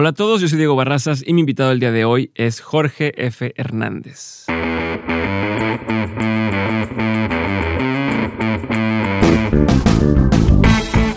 [0.00, 2.60] Hola a todos, yo soy Diego Barrazas y mi invitado el día de hoy es
[2.60, 3.52] Jorge F.
[3.56, 4.46] Hernández.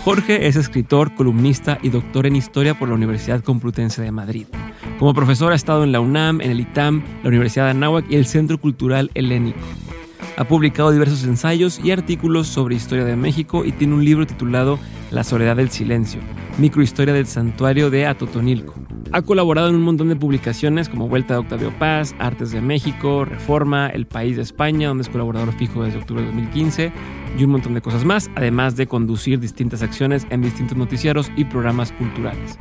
[0.02, 4.48] Jorge es escritor, columnista y doctor en historia por la Universidad Complutense de Madrid.
[4.98, 8.16] Como profesor ha estado en la UNAM, en el ITAM, la Universidad de Anáhuac y
[8.16, 9.60] el Centro Cultural Helénico.
[10.36, 14.80] Ha publicado diversos ensayos y artículos sobre historia de México y tiene un libro titulado
[15.12, 16.20] La soledad del silencio,
[16.58, 18.74] microhistoria del santuario de Atotonilco.
[19.12, 23.24] Ha colaborado en un montón de publicaciones como Vuelta de Octavio Paz, Artes de México,
[23.24, 26.92] Reforma, El País de España, donde es colaborador fijo desde octubre de 2015,
[27.38, 31.44] y un montón de cosas más, además de conducir distintas acciones en distintos noticiarios y
[31.44, 32.58] programas culturales.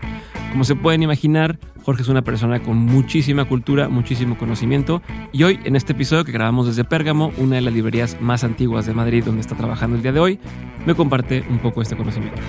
[0.52, 5.02] Como se pueden imaginar, Jorge es una persona con muchísima cultura, muchísimo conocimiento,
[5.32, 8.86] y hoy en este episodio que grabamos desde Pérgamo, una de las librerías más antiguas
[8.86, 10.40] de Madrid donde está trabajando el día de hoy,
[10.86, 12.42] me comparte un poco este conocimiento.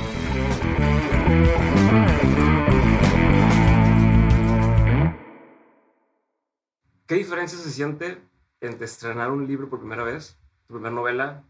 [7.13, 8.23] ¿Qué diferencia se siente
[8.63, 11.45] entre estrenar un libro por primera vez, tu primera novela,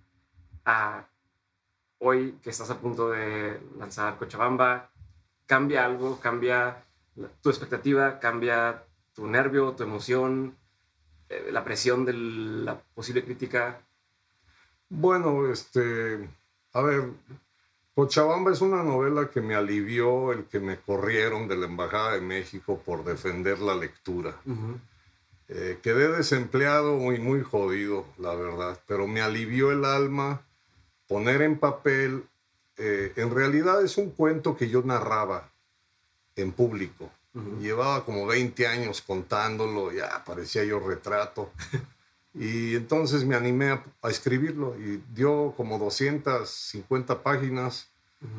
[0.64, 1.06] a
[1.98, 4.90] hoy que estás a punto de lanzar Cochabamba?
[5.46, 6.18] ¿Cambia algo?
[6.18, 6.84] ¿Cambia
[7.42, 8.18] tu expectativa?
[8.18, 8.82] ¿Cambia
[9.14, 10.56] tu nervio, tu emoción,
[11.28, 13.82] eh, la presión de la posible crítica?
[14.88, 16.28] Bueno, este,
[16.72, 17.10] a ver,
[17.94, 22.22] Cochabamba es una novela que me alivió el que me corrieron de la Embajada de
[22.22, 24.34] México por defender la lectura.
[25.48, 30.40] Eh, quedé desempleado muy, muy jodido, la verdad, pero me alivió el alma
[31.06, 32.24] poner en papel,
[32.78, 35.50] eh, en realidad es un cuento que yo narraba
[36.36, 37.10] en público.
[37.60, 41.50] Llevaba como 20 años contándolo, ya parecía yo retrato.
[42.34, 47.88] y entonces me animé a, escribirlo y dio como 250 páginas,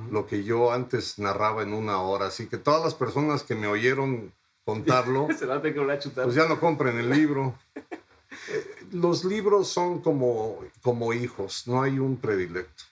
[0.10, 2.28] lo que yo antes narraba en una hora.
[2.28, 4.32] Así que todas las personas que me oyeron
[4.66, 5.28] contarlo,
[6.24, 7.56] pues ya no compren el libro.
[8.50, 12.84] Eh, los libros son como, como hijos, no hay un predilecto.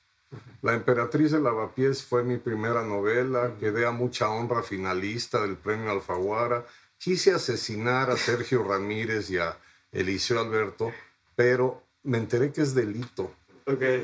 [0.61, 5.89] La emperatriz de Lavapiés fue mi primera novela, quedé a mucha honra finalista del premio
[5.89, 6.63] Alfaguara.
[6.99, 9.57] Quise asesinar a Sergio Ramírez y a
[9.91, 10.91] Eliseo Alberto,
[11.35, 13.33] pero me enteré que es delito.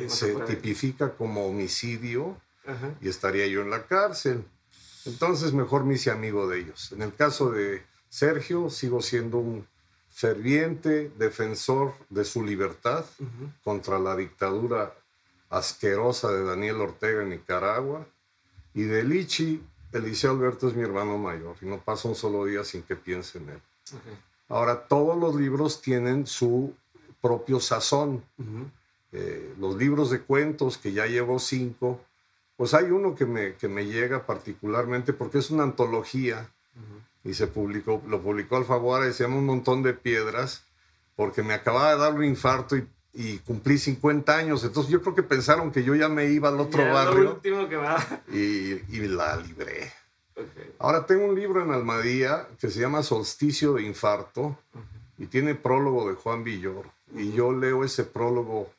[0.07, 2.37] se tipifica como homicidio
[3.01, 4.43] y estaría yo en la cárcel.
[5.05, 6.91] Entonces mejor me hice amigo de ellos.
[6.91, 9.67] En el caso de Sergio, sigo siendo un
[10.09, 13.05] ferviente defensor de su libertad
[13.63, 14.93] contra la dictadura
[15.49, 18.05] asquerosa de Daniel Ortega en Nicaragua.
[18.73, 22.63] Y de Lichi, Eliseo Alberto es mi hermano mayor y no pasa un solo día
[22.63, 23.61] sin que piense en él.
[24.50, 26.74] Ahora, todos los libros tienen su
[27.22, 28.24] propio sazón.
[29.12, 32.02] Eh, los libros de cuentos, que ya llevo cinco,
[32.56, 36.50] pues hay uno que me, que me llega particularmente porque es una antología
[37.24, 40.64] y se publicó, lo publicó Alfaguara y se llama Un montón de piedras
[41.16, 44.64] porque me acababa de dar un infarto y, y, cumplí 50 años.
[44.64, 47.41] Entonces yo creo que pensaron que yo ya me iba al otro barrio.
[47.41, 47.97] que va.
[48.31, 49.91] Y, y, la libré.
[50.79, 54.57] Ahora tengo un libro en Almadía que se llama Solsticio de Infarto
[55.17, 56.85] y tiene prólogo de Juan Villor.
[57.15, 58.69] Y yo leo ese prólogo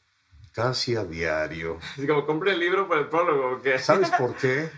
[0.52, 1.78] casi a diario.
[1.98, 3.60] Es como compré el libro por el prólogo.
[3.78, 4.70] ¿Sabes por qué?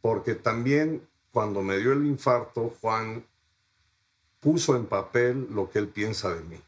[0.00, 3.24] Porque también cuando me dio el infarto, Juan
[4.40, 6.60] puso en papel lo que él piensa de mí.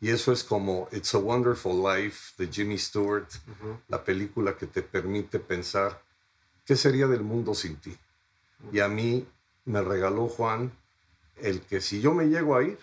[0.00, 3.28] Y eso es como It's a Wonderful Life de Jimmy Stewart,
[3.86, 6.02] la película que te permite pensar
[6.64, 7.96] qué sería del mundo sin ti.
[8.72, 9.26] Y a mí
[9.64, 10.72] me regaló Juan
[11.36, 12.78] el que si yo me llego a ir,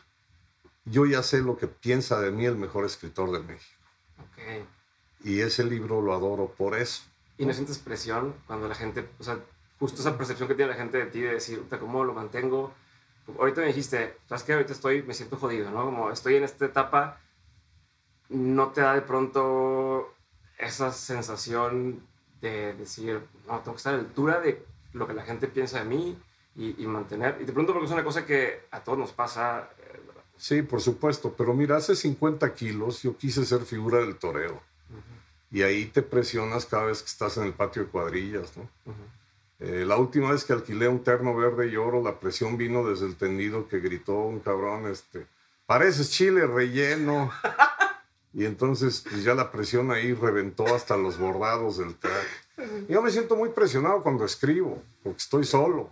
[0.86, 3.82] yo ya sé lo que piensa de mí el mejor escritor de México.
[4.32, 4.66] Okay.
[5.24, 7.04] Y ese libro lo adoro por eso.
[7.38, 9.40] ¿Y no sientes presión cuando la gente, o sea,
[9.80, 12.74] justo esa percepción que tiene la gente de ti de decir, ¿cómo lo mantengo?
[13.38, 14.54] Ahorita me dijiste, ¿sabes qué?
[14.54, 15.86] Ahorita estoy, me siento jodido, ¿no?
[15.86, 17.20] Como estoy en esta etapa,
[18.30, 20.14] no te da de pronto
[20.58, 22.02] esa sensación
[22.42, 25.80] de decir, no, tengo que estar a la altura de lo que la gente piensa
[25.80, 26.18] de mí
[26.56, 27.38] y, y mantener.
[27.42, 29.70] Y de pronto porque es una cosa que a todos nos pasa.
[29.80, 30.00] Eh,
[30.38, 34.62] sí, por supuesto, pero mira, hace 50 kilos yo quise ser figura del toreo
[35.52, 38.70] y ahí te presionas cada vez que estás en el patio de cuadrillas, ¿no?
[39.60, 43.08] Eh, la última vez que alquilé un terno verde y oro, la presión vino desde
[43.08, 45.26] el tendido que gritó un cabrón, este,
[45.66, 47.32] pareces chile relleno.
[48.34, 52.28] Y entonces pues ya la presión ahí reventó hasta los bordados del traje.
[52.90, 55.90] Yo me siento muy presionado cuando escribo, porque estoy solo.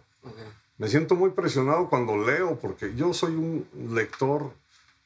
[0.77, 4.51] Me siento muy presionado cuando leo, porque yo soy un lector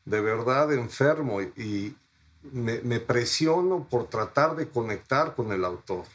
[0.06, 1.96] de verdad enfermo y,
[2.52, 6.06] me, presiono por tratar de conectar con el autor.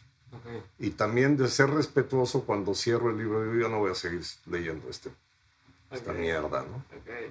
[0.78, 4.22] Y también de ser respetuoso cuando cierro el libro, yo ya no voy a seguir
[4.46, 5.10] leyendo este.
[5.90, 6.84] esta mierda, ¿no?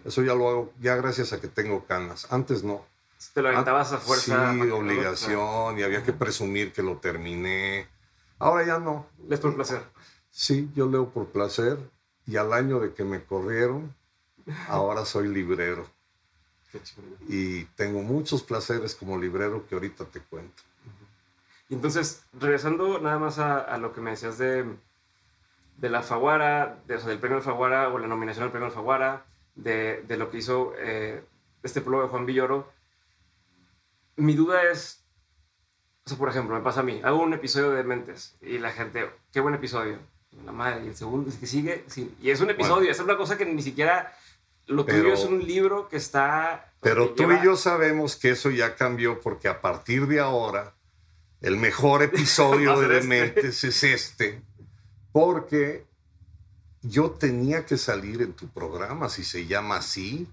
[0.06, 2.32] Eso ya lo hago, ya gracias a que tengo canas.
[2.32, 2.86] Antes no.
[3.34, 4.54] Te lo aventabas a fuerza.
[4.54, 7.88] Sí, obligación, y había que presumir que lo terminé.
[8.44, 9.08] Ahora ya no.
[9.28, 9.82] ¿Les por placer?
[10.30, 11.78] Sí, yo leo por placer,
[12.26, 13.96] y al año de que me corrieron,
[14.68, 15.86] ahora soy librero.
[16.72, 16.82] Qué
[17.28, 20.64] y tengo muchos placeres como librero que ahorita te cuento.
[21.70, 24.66] Entonces, regresando nada más a, lo que me decías de,
[25.78, 29.26] de la Faguara, de, del premio Faguara o la nominación al premio Faguara,
[29.56, 31.24] de, de lo que hizo eh,
[31.62, 32.72] este pueblo de Juan Villoro,
[34.16, 35.03] mi duda es,
[36.06, 38.72] o sea, por ejemplo, me pasa a mí, hago un episodio de Mentes y la
[38.72, 39.98] gente, qué buen episodio,
[40.46, 43.16] la madre, y el segundo es que sigue, sí, y es un episodio, es una
[43.16, 44.14] cosa que ni siquiera,
[44.68, 46.74] lo tuyo es un libro que está...
[46.82, 50.74] Pero tú y yo sabemos que eso ya cambió porque a partir de ahora
[51.42, 54.42] el mejor episodio de Dementes es este,
[55.14, 55.86] porque
[56.84, 60.28] yo tenía que salir en tu programa, si se llama así.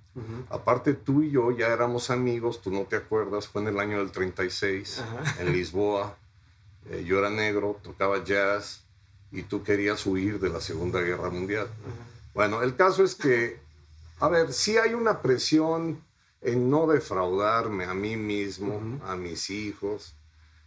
[0.50, 3.98] Aparte tú y yo ya éramos amigos, tú no te acuerdas, fue en el año
[3.98, 5.02] del 36,
[5.38, 6.16] en Lisboa.
[6.90, 8.82] Eh, yo era negro, tocaba jazz
[9.30, 11.68] y tú querías huir de la Segunda Guerra Mundial.
[12.34, 13.60] Bueno, el caso es que,
[14.18, 16.02] a ver, sí hay una presión
[16.40, 20.14] en no defraudarme a mí mismo, a mis hijos,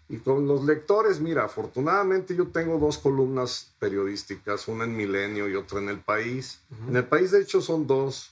[0.10, 5.56] y con los lectores, mira, afortunadamente yo tengo dos columnas periodísticas, una en Milenio y
[5.56, 6.60] otra en El País.
[6.88, 8.32] En El País, de hecho, son dos,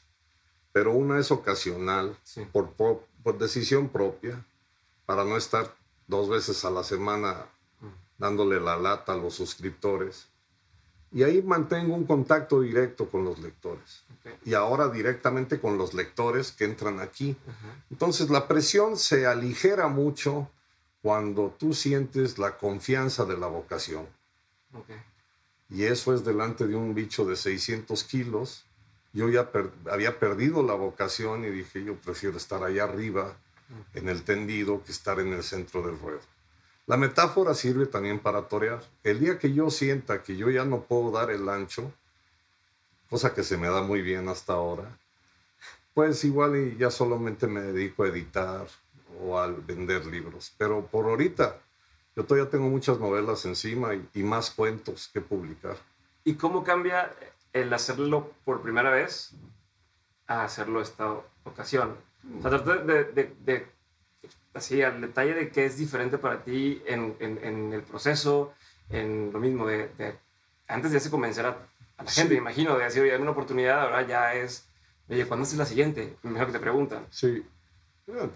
[0.74, 2.18] pero una es ocasional,
[2.52, 4.46] por, por, decisión propia,
[5.06, 5.74] para no estar
[6.08, 7.46] dos veces a la semana
[8.18, 10.28] dándole la lata a los suscriptores.
[11.14, 14.04] Y ahí mantengo un contacto directo con los lectores.
[14.46, 17.36] Y ahora directamente con los lectores que entran aquí.
[17.90, 20.50] Entonces la presión se aligera mucho
[21.02, 24.08] cuando tú sientes la confianza de la vocación.
[25.70, 28.66] Y eso es delante de un bicho de 600 kilos.
[29.14, 29.50] Yo ya
[29.90, 33.36] había perdido la vocación y dije, yo prefiero estar allá arriba,
[33.94, 36.22] en el tendido, que estar en el centro del ruedo.
[36.88, 38.84] La metáfora sirve también para torear.
[39.04, 41.92] El día que yo sienta que yo ya no puedo dar el ancho,
[43.10, 44.98] cosa que se me da muy bien hasta ahora,
[45.94, 48.68] pues igual y ya solamente me dedico a editar,
[49.20, 50.54] o al vender libros.
[50.58, 51.58] Pero por ahorita,
[52.16, 55.78] yo todavía tengo muchas novelas encima y, más cuentos que publicar.
[56.24, 57.12] ¿Y cómo cambia
[57.54, 59.32] el hacerlo por primera vez
[60.28, 61.14] a hacerlo esta
[61.44, 61.96] ocasión?
[62.38, 63.68] O sea, de, de, de,
[64.54, 68.54] así al detalle de qué es diferente para ti en, en, el proceso,
[68.90, 69.90] en lo mismo de,
[70.68, 71.58] antes de hacer convencer a,
[71.98, 74.68] la gente, imagino, de decir, oye, hay una oportunidad, ahora ya es,
[75.08, 76.18] oye, ¿cuándo es la siguiente?
[76.24, 77.06] Mejor que te preguntan.
[77.12, 77.46] Sí,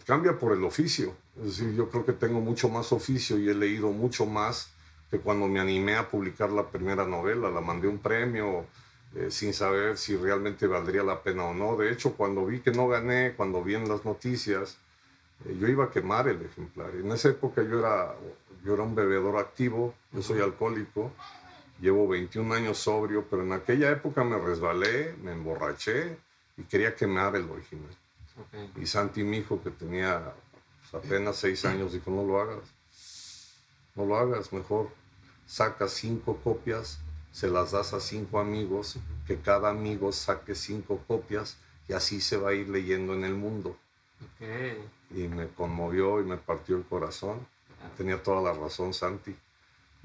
[0.06, 1.16] Cambia por el oficio.
[1.38, 4.72] Es decir, yo creo que tengo mucho más oficio y he leído mucho más
[5.12, 7.50] que cuando me animé a publicar la primera novela.
[7.50, 8.66] La mandé un premio
[9.16, 11.76] eh, sin saber si realmente valdría la pena o no.
[11.76, 14.78] De hecho, cuando vi que no gané, cuando vi en las noticias,
[15.46, 16.92] eh, yo iba a quemar el ejemplar.
[16.96, 18.16] En esa época yo era,
[18.64, 21.12] yo era un bebedor activo, yo soy alcohólico,
[21.80, 26.18] llevo 21 años sobrio, pero en aquella época me resbalé, me emborraché
[26.58, 27.96] y quería quemar el original.
[28.76, 30.34] Y Santi, mi hijo, que tenía
[30.94, 32.64] apenas seis años, dijo, no lo hagas.
[33.96, 34.90] No lo hagas, mejor
[35.46, 37.00] saca cinco copias,
[37.32, 42.38] se las das a cinco amigos, que cada amigo saque cinco copias y así se
[42.38, 43.78] va a ir leyendo en el mundo.
[45.12, 47.48] Y me conmovió y me partió el corazón.
[47.98, 49.36] Tenía toda la razón Santi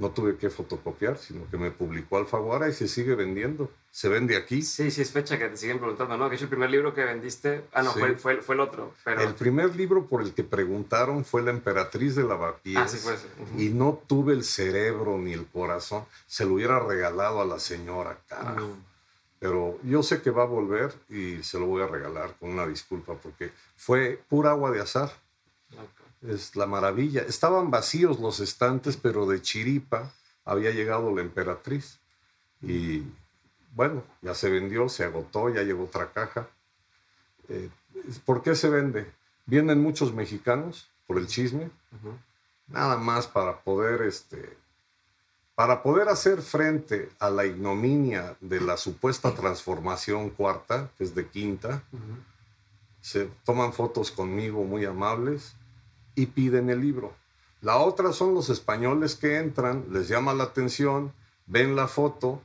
[0.00, 3.70] no tuve que fotocopiar, sino que me publicó Alfaguara y se sigue vendiendo.
[3.90, 4.62] Se vende aquí.
[4.62, 6.30] Sí, sí, es fecha que te siguen preguntando, ¿no?
[6.30, 7.64] Que es el primer libro que vendiste.
[7.74, 8.94] Ah, no, fue, fue, fue, el otro.
[9.04, 9.20] Pero...
[9.20, 12.78] El primer libro por el que preguntaron fue La Emperatriz de Lavapiés.
[12.78, 13.14] Ah, sí, fue
[13.62, 16.06] Y no tuve el cerebro ni el corazón.
[16.26, 18.78] Se lo hubiera regalado a la señora, carajo.
[19.38, 22.66] Pero yo sé que va a volver y se lo voy a regalar con una
[22.66, 25.12] disculpa porque fue pura agua de azar
[26.22, 27.22] es la maravilla.
[27.22, 30.12] Estaban vacíos los estantes, pero de chiripa
[30.44, 31.98] había llegado la emperatriz.
[32.62, 33.04] Y
[33.74, 36.48] bueno, ya se vendió, se agotó, ya llegó otra caja.
[37.48, 37.70] Eh,
[38.24, 39.10] ¿Por qué se vende?
[39.46, 41.70] Vienen muchos mexicanos por el chisme,
[42.68, 44.56] nada más para poder, este,
[45.56, 51.26] para poder hacer frente a la ignominia de la supuesta transformación cuarta, que es de
[51.26, 51.82] quinta.
[53.00, 55.56] Se toman fotos conmigo muy amables
[56.14, 57.14] y piden el libro.
[57.60, 61.12] La otra son los españoles que entran, les llama la atención,
[61.46, 62.42] ven la foto,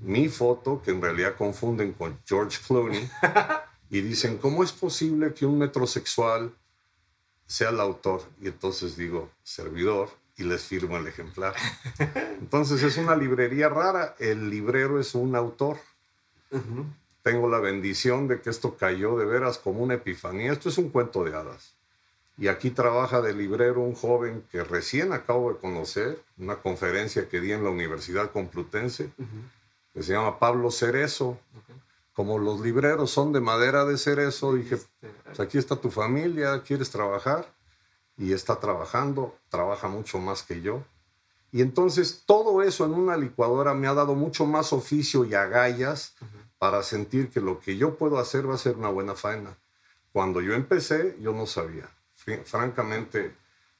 [0.00, 3.08] mi foto, que en realidad confunden con George Clooney,
[3.90, 6.52] y dicen, ¿cómo es posible que un metrosexual
[7.46, 8.22] sea el autor?
[8.40, 11.54] Y entonces digo, servidor, y les firmo el ejemplar.
[12.40, 15.78] Entonces es una librería rara, el librero es un autor.
[17.22, 20.52] tengo la bendición de que esto cayó de veras como una epifanía.
[20.52, 21.74] Esto es un cuento de hadas.
[22.40, 27.38] Y aquí trabaja de librero un joven que recién acabo de conocer, una conferencia que
[27.38, 29.10] di en la Universidad Complutense,
[29.92, 31.38] que se llama Pablo Cerezo.
[32.14, 36.62] Como los libreros son de madera de cerezo, dije, este, pues aquí está tu familia,
[36.62, 37.52] ¿quieres trabajar?
[38.16, 40.82] Y está trabajando, trabaja mucho más que yo.
[41.52, 46.14] Y entonces todo eso en una licuadora me ha dado mucho más oficio y agallas
[46.56, 49.58] para sentir que lo que yo puedo hacer va a ser una buena faena.
[50.10, 51.90] Cuando yo empecé, yo no sabía.
[52.44, 53.32] Francamente,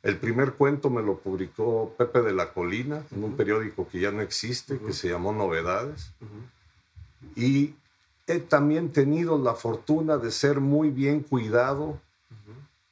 [0.02, 4.10] el primer cuento me lo publicó Pepe de la Colina en un periódico que ya
[4.10, 6.12] no existe, que se llamó Novedades.
[7.36, 7.74] Y
[8.26, 12.00] he también tenido la fortuna de ser muy bien cuidado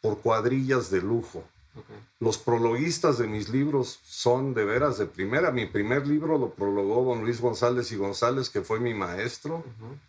[0.00, 1.44] por cuadrillas de lujo.
[2.20, 5.52] Los prologuistas de mis libros son de veras de primera.
[5.52, 9.64] Mi primer libro lo prologó don Luis González y González, que fue mi maestro,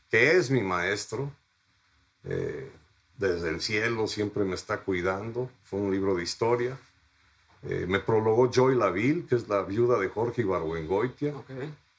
[0.10, 1.32] que es mi maestro.
[2.24, 2.72] Eh,
[3.20, 5.50] desde el cielo siempre me está cuidando.
[5.66, 6.78] Fue un libro de historia.
[7.64, 11.34] Eh, me prologó Joy Laville, que es la viuda de Jorge Ibargüengoitia.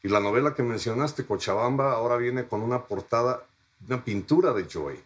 [0.03, 3.45] Y la novela que mencionaste, Cochabamba, ahora viene con una portada,
[3.87, 4.99] una pintura de Joy.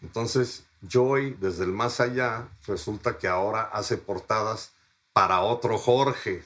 [0.00, 4.72] Entonces, Joy, desde el más allá, resulta que ahora hace portadas
[5.12, 6.42] para otro Jorge.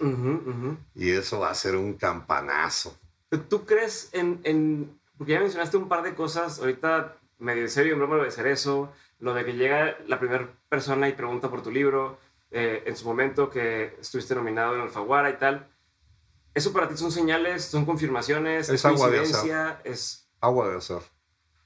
[0.96, 2.96] Y eso va a ser un campanazo.
[3.48, 7.98] ¿Tú crees en, Porque ya mencionaste un par de cosas, ahorita medio en serio, en
[7.98, 11.62] broma lo de hacer eso, lo de que llega la primera persona y pregunta por
[11.62, 12.18] tu libro,
[12.50, 15.68] eh, en su momento que estuviste nominado en Alfaguara y tal.
[16.54, 18.68] ¿Eso para ti son señales, son confirmaciones?
[18.68, 19.80] Es, agua de azar.
[19.84, 21.02] Es agua de azar.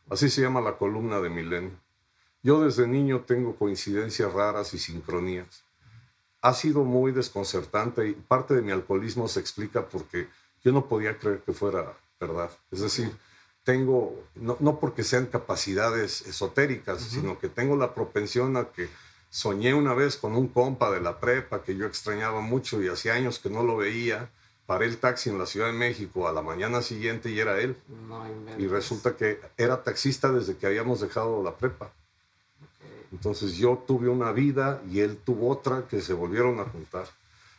[0.08, 1.78] Así se llama la columna de Milenio.
[2.42, 5.64] Yo desde niño tengo coincidencias raras y sincronías.
[6.40, 10.28] Ha sido muy desconcertante y parte de mi alcoholismo se explica porque
[10.62, 12.50] yo no podía creer que fuera verdad.
[12.70, 13.10] Es decir,
[13.66, 18.88] tengo, no, porque sean capacidades esotéricas, sino que tengo la propensión a que
[19.28, 23.14] soñé una vez con un compa de la prepa que yo extrañaba mucho y hacía
[23.14, 24.30] años que no lo veía.
[24.66, 27.76] Paré el taxi en la Ciudad de México a la mañana siguiente y era él.
[28.56, 31.90] y resulta que era taxista desde que habíamos dejado la prepa.
[33.10, 37.08] Entonces yo tuve una vida y él tuvo otra que se volvieron a juntar.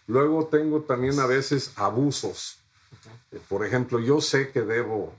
[0.08, 2.60] Luego tengo también a veces abusos.
[3.50, 5.14] Por ejemplo, yo sé que debo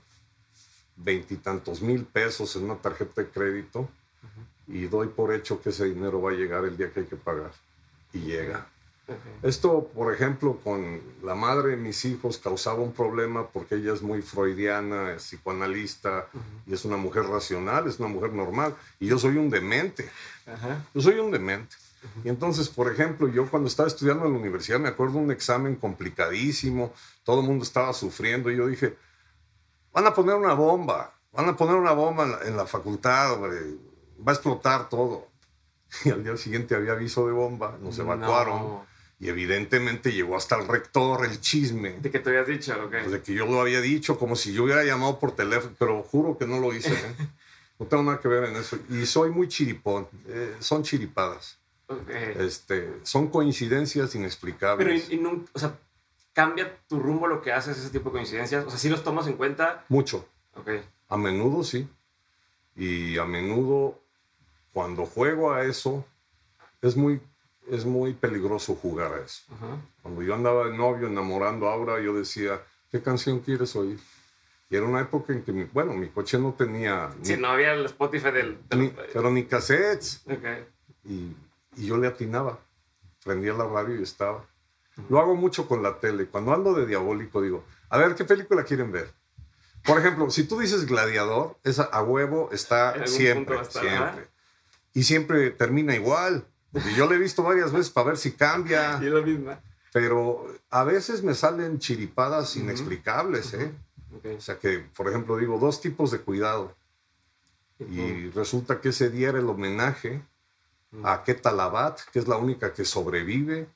[1.03, 3.89] veintitantos mil pesos en una tarjeta de crédito
[4.67, 7.15] y doy por hecho que ese dinero va a llegar el día que hay que
[7.15, 7.51] pagar.
[8.13, 8.67] Y llega.
[9.41, 14.03] Esto, por ejemplo, con la madre de mis hijos causaba un problema porque ella es
[14.03, 16.27] muy freudiana, es psicoanalista
[16.67, 18.75] y es una mujer racional, es una mujer normal.
[18.99, 20.07] Y yo soy un demente.
[20.93, 21.75] Yo soy un demente.
[22.23, 25.75] Y entonces, por ejemplo, yo cuando estaba estudiando en la universidad me acuerdo un examen
[25.75, 28.95] complicadísimo, todo el mundo estaba sufriendo y yo dije,
[29.93, 34.31] van a poner una bomba, van a poner una bomba en la, facultad, va a
[34.31, 35.27] explotar todo.
[36.05, 38.87] Y al día siguiente había aviso de bomba, nos evacuaron.
[39.19, 41.99] Y evidentemente llegó hasta el rector el chisme.
[41.99, 42.73] ¿De que te habías dicho?
[42.85, 43.01] Okay.
[43.01, 46.03] Pues de que yo lo había dicho, como si yo hubiera llamado por teléfono, pero
[46.03, 46.93] juro que no lo hice.
[46.93, 47.15] ¿eh?
[47.79, 48.77] no tengo nada que ver en eso.
[48.89, 50.07] Y soy muy chiripón.
[50.27, 51.57] Eh, son chiripadas.
[52.37, 55.05] Este, son coincidencias inexplicables.
[55.09, 55.75] Pero, y, no, o sea,
[56.39, 58.65] ¿cambia tu rumbo lo que haces ese tipo de coincidencias?
[58.65, 59.83] O sea, ¿sí los tomas en cuenta?
[59.89, 60.25] Mucho.
[60.55, 60.81] Okay.
[61.09, 61.85] A menudo sí.
[62.77, 63.99] Y a menudo,
[64.71, 66.05] cuando juego a eso,
[66.81, 67.19] es muy
[67.69, 69.43] es muy peligroso jugar a eso.
[70.01, 73.99] Cuando yo andaba de novio enamorando a Aura, yo decía, ¿qué canción quieres oír?
[74.69, 77.11] Y era una época en que, mi, bueno, mi coche no tenía...
[77.21, 78.57] Sí, no había el Spotify del...
[79.13, 80.23] pero ni cassettes.
[81.03, 81.35] Y,
[81.75, 82.59] y, yo le atinaba.
[83.25, 84.45] Prendía la radio y estaba.
[85.07, 86.25] Lo hago mucho con la tele.
[86.25, 89.11] Cuando ando de diabólico digo, a ver, ¿qué película quieren ver?
[89.83, 94.27] Por ejemplo, si tú dices Gladiador, esa a huevo está siempre, siempre.
[94.93, 96.45] Y siempre termina igual.
[96.71, 98.99] Porque yo le he visto varias veces para ver si cambia.
[99.01, 99.61] Y lo misma.
[99.91, 103.71] Pero a veces me salen chiripadas inexplicables, ¿eh?
[104.37, 106.75] O sea que, por ejemplo, digo, dos tipos de cuidado.
[107.79, 110.21] Y resulta que ese día era el homenaje
[111.03, 113.67] a Ketalabat, que es la única que sobrevive,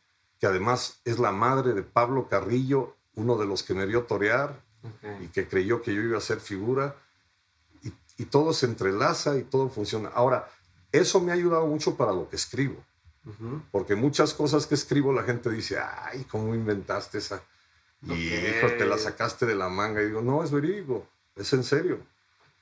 [0.44, 4.62] que además es la madre de Pablo Carrillo, uno de los que me vio torear
[5.22, 6.98] y que creyó que yo iba a ser figura.
[7.82, 10.10] Y, y todo se entrelaza y todo funciona.
[10.10, 10.52] Ahora,
[10.92, 12.76] eso me ha ayudado mucho para lo que escribo.
[13.72, 17.42] Porque muchas cosas que escribo la gente dice, ay, ¿cómo inventaste esa?
[18.02, 20.02] Y te la sacaste de la manga.
[20.02, 21.08] Y digo, no, es verídico,
[21.38, 22.00] es en serio,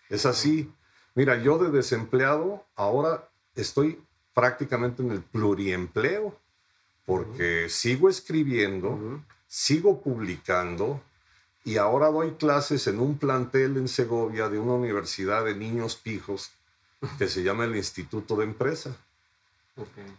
[0.08, 0.72] es así.
[1.16, 6.40] Mira, yo de desempleado ahora estoy prácticamente en el pluriempleo,
[7.05, 11.01] porque sigo escribiendo, sigo publicando
[11.63, 16.51] Y ahora doy clases en un plantel en Segovia de una universidad de niños pijos
[17.17, 18.96] que se llama el Instituto de Empresa,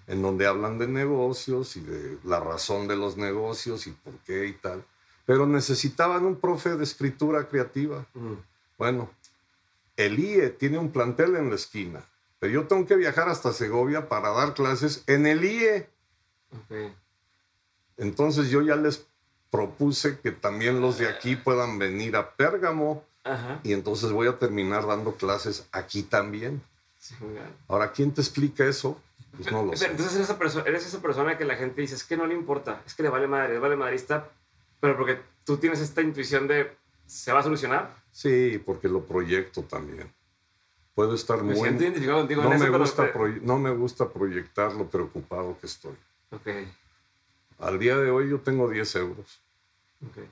[0.06, 4.46] en donde hablan de negocios y de la razón de los negocios y por qué
[4.46, 4.84] y tal.
[5.26, 8.06] Pero necesitaban un profe de escritura creativa.
[8.78, 9.10] Bueno,
[9.96, 12.04] el IE tiene un plantel en la esquina,
[12.38, 15.88] pero yo tengo que viajar hasta Segovia para dar clases en el IE.
[16.52, 16.92] Ok.
[17.99, 19.06] Entonces yo ya les
[19.50, 23.61] propuse que también los de aquí puedan venir a Pérgamo Ajá.
[23.62, 26.62] y entonces voy a terminar dando clases aquí también.
[26.99, 27.14] Sí.
[27.68, 28.99] Ahora, ¿quién te explica eso?
[29.37, 29.87] Pues no lo Pero sé.
[29.90, 32.35] Entonces eres esa, perso- eres esa persona que la gente dice, es que no le
[32.35, 34.28] importa, es que le vale madre, le vale madrista,
[34.80, 36.71] pero porque tú tienes esta intuición de,
[37.06, 37.94] ¿se va a solucionar?
[38.11, 40.11] Sí, porque lo proyecto también.
[40.94, 41.62] Puedo estar Me muy...
[41.62, 44.87] siento identificado contigo No en eso, me, pero- gusta proye- no me gusta proyectar lo
[44.88, 45.94] preocupado que estoy.
[46.32, 46.48] Ok,
[47.58, 49.40] Al día de hoy yo tengo 10 euros.
[50.04, 50.24] ok.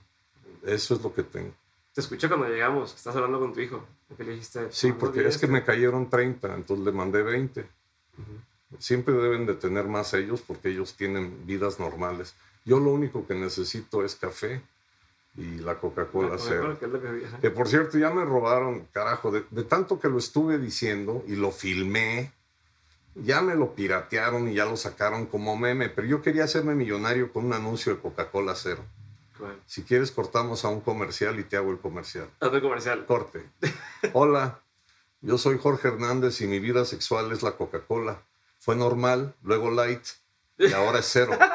[0.67, 1.53] Eso es lo que tengo.
[1.95, 3.85] Te escuché cuando llegamos, que estás hablando con tu hijo,
[4.17, 4.69] que le dijiste...
[4.73, 7.67] Sí, "¿Cuántos porque es que te-?" me cayeron 30, entonces le mandé 20.
[8.79, 12.35] Siempre deben de tener más ellos porque ellos tienen vidas normales.
[12.65, 14.63] Yo lo único que necesito es café
[15.37, 16.77] y la Coca-Cola Ah, cero.
[16.79, 17.27] que es lo que-.
[17.41, 21.37] Que por cierto, ya me robaron, carajo, de, de tanto que lo estuve diciendo y
[21.37, 22.33] lo filmé,
[23.15, 27.33] ya me lo piratearon y ya lo sacaron como meme, pero yo quería hacerme millonario
[27.33, 28.85] con un anuncio de Coca-Cola cero.
[29.67, 32.29] Si quieres, cortamos a un comercial y te hago el comercial.
[32.41, 33.07] Hazme comercial.
[33.07, 33.43] Corte.
[34.13, 34.61] Hola,
[35.23, 38.23] yo soy Jorge Hernández y mi vida sexual es la Coca-Cola.
[38.59, 40.03] Fue normal, luego light
[40.59, 41.33] y ahora es cero.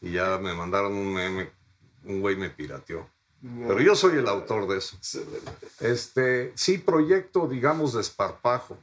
[0.00, 1.50] Y ya me mandaron un meme,
[2.04, 3.08] un güey me pirateó.
[3.40, 4.98] Pero yo soy el autor de eso.
[5.78, 8.76] Este, sí, proyecto, digamos, de esparpajo.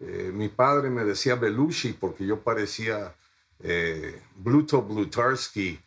[0.00, 3.14] Eh, mi padre me decía Belushi porque yo parecía
[3.60, 5.78] eh, Bluto Blutarsky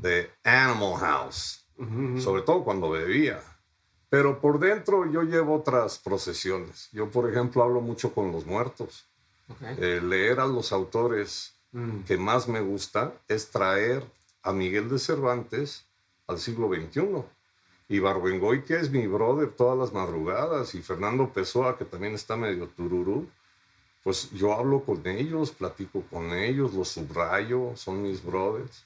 [0.00, 1.64] de Animal House,
[2.18, 3.42] sobre todo cuando bebía.
[4.08, 6.88] Pero por dentro yo llevo otras procesiones.
[6.92, 9.04] Yo, por ejemplo, hablo mucho con los muertos.
[9.78, 12.04] Eh, leer a los autores Mm.
[12.04, 14.02] que más me gusta es traer
[14.42, 15.84] a Miguel de Cervantes
[16.26, 17.22] al siglo XXI.
[17.88, 22.36] Y Barbengoy, que es mi brother todas las madrugadas, y Fernando Pessoa, que también está
[22.36, 23.26] medio tururú,
[24.04, 28.84] pues yo hablo con ellos, platico con ellos, los subrayo, son mis brothers.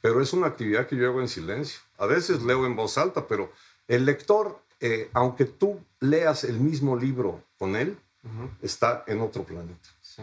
[0.00, 1.80] Pero es una actividad que yo hago en silencio.
[1.98, 3.52] A veces leo en voz alta, pero
[3.88, 7.98] el lector, eh, aunque tú leas el mismo libro con él,
[8.60, 9.88] está en otro planeta.
[10.02, 10.22] Sí.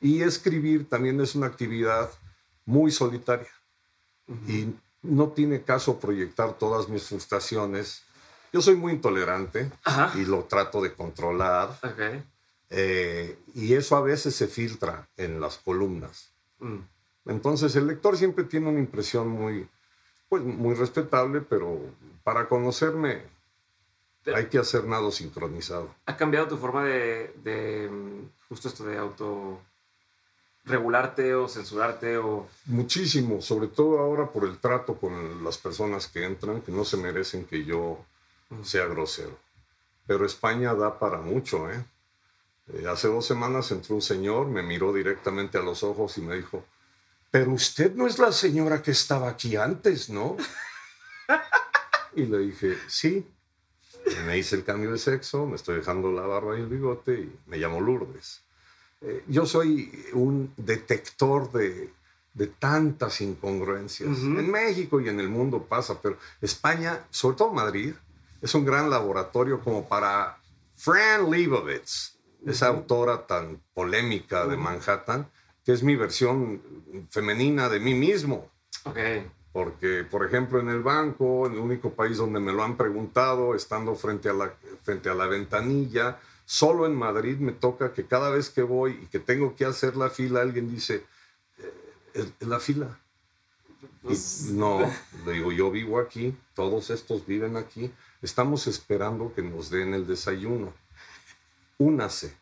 [0.00, 2.10] Y escribir también es una actividad
[2.66, 3.48] muy solitaria.
[4.46, 8.02] Y no tiene caso proyectar todas mis frustraciones.
[8.52, 10.18] Yo soy muy intolerante Ajá.
[10.18, 11.78] y lo trato de controlar.
[12.70, 16.30] Eh, y eso a veces se filtra en las columnas.
[16.58, 16.78] Mm.
[17.26, 19.68] Entonces el lector siempre tiene una impresión muy,
[20.28, 21.78] pues, muy respetable, pero
[22.22, 23.22] para conocerme
[24.24, 25.94] Pero- hay que hacer nada sincronizado.
[26.06, 29.60] ¿Ha cambiado tu forma de, de, mm, justo esto de auto
[30.64, 36.24] regularte o censurarte o Muchísimo, sobre todo ahora por el trato con las personas que
[36.24, 38.04] entran, que no se merecen que yo
[38.62, 39.38] sea grosero.
[40.06, 41.84] Pero España da para mucho, ¿eh?
[42.72, 46.36] Eh, hace dos semanas entró un señor, me miró directamente a los ojos y me
[46.36, 46.64] dijo,
[47.30, 50.36] pero usted no es la señora que estaba aquí antes, ¿no?
[52.16, 53.26] y le dije, sí.
[54.06, 57.20] Y me hice el cambio de sexo, me estoy dejando la barba y el bigote
[57.20, 58.42] y me llamo Lourdes.
[59.04, 61.92] Eh, yo soy un detector de,
[62.32, 64.10] de tantas incongruencias.
[64.10, 64.38] Ujú.
[64.38, 67.94] En México y en el mundo pasa, pero España, sobre todo Madrid,
[68.40, 70.38] es un gran laboratorio como para
[70.74, 75.26] Fran Lebowitz, esa autora tan polémica de Manhattan,
[75.64, 76.60] que es mi versión
[77.10, 78.50] femenina de mí mismo.
[78.84, 78.98] Ok.
[79.52, 83.54] Porque, por ejemplo, en el banco, en el único país donde me lo han preguntado,
[83.54, 88.30] estando frente a la, frente a la ventanilla, solo en Madrid me toca que cada
[88.30, 91.04] vez que voy y que tengo que hacer la fila, alguien dice,
[91.58, 91.72] "Eh,
[92.14, 92.98] ¿es es la fila?
[94.02, 94.14] Y
[94.52, 94.80] no,
[95.26, 97.90] le digo, yo vivo aquí, todos estos viven aquí,
[98.22, 100.72] estamos esperando que nos den el desayuno.
[101.78, 102.34] Únase.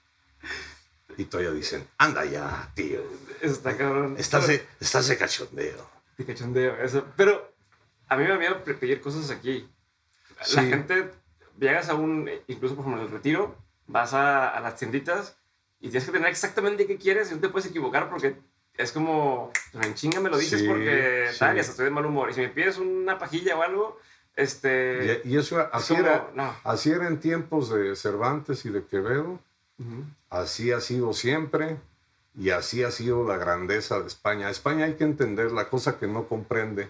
[1.16, 3.00] Y todavía dicen, anda ya, tío,
[3.40, 4.16] está cabrón.
[4.18, 5.88] estás de, estás de cachondeo.
[6.16, 7.04] De cachondeo, eso.
[7.16, 7.52] Pero
[8.08, 9.68] a mí me da miedo pedir cosas aquí.
[10.38, 10.56] La Sí.
[10.68, 11.10] gente,
[11.60, 15.36] llegas a un, incluso por ejemplo en el retiro, vas a, a las tienditas
[15.80, 18.36] y tienes que tener exactamente qué quieres y no te puedes equivocar porque
[18.76, 21.38] es como, "Pero en chinga me lo dices Sí, porque sí.
[21.38, 22.30] tal, y hasta estoy de mal humor.
[22.30, 23.98] Y si me pides una pajilla o algo,
[24.36, 25.20] este...
[25.24, 26.54] Y, y eso así, como- era, no.
[26.64, 29.38] así era en tiempos de Cervantes y de Quevedo,
[29.78, 30.04] Ujú.
[30.30, 31.76] así ha sido siempre
[32.34, 34.48] y así ha sido la grandeza de España.
[34.48, 36.88] España hay que entender la cosa que no comprende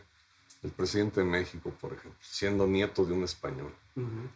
[0.62, 3.72] el presidente de México, por ejemplo, siendo nieto de un español.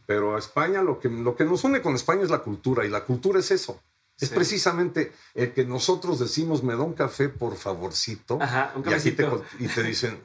[0.07, 2.89] Pero a España lo que, lo que nos une con España es la cultura, y
[2.89, 3.81] la cultura es eso.
[4.19, 8.39] Es precisamente el que nosotros decimos, me da un café, por favorcito.
[8.41, 10.19] Ajá, un y, aquí te, y te dicen,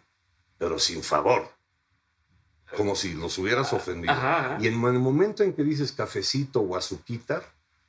[0.58, 1.50] pero sin favor.
[2.78, 4.14] Como si los hubieras ofendido.
[4.14, 4.58] Ajá, ajá.
[4.62, 7.44] Y en el momento en que dices cafecito o azuquitar,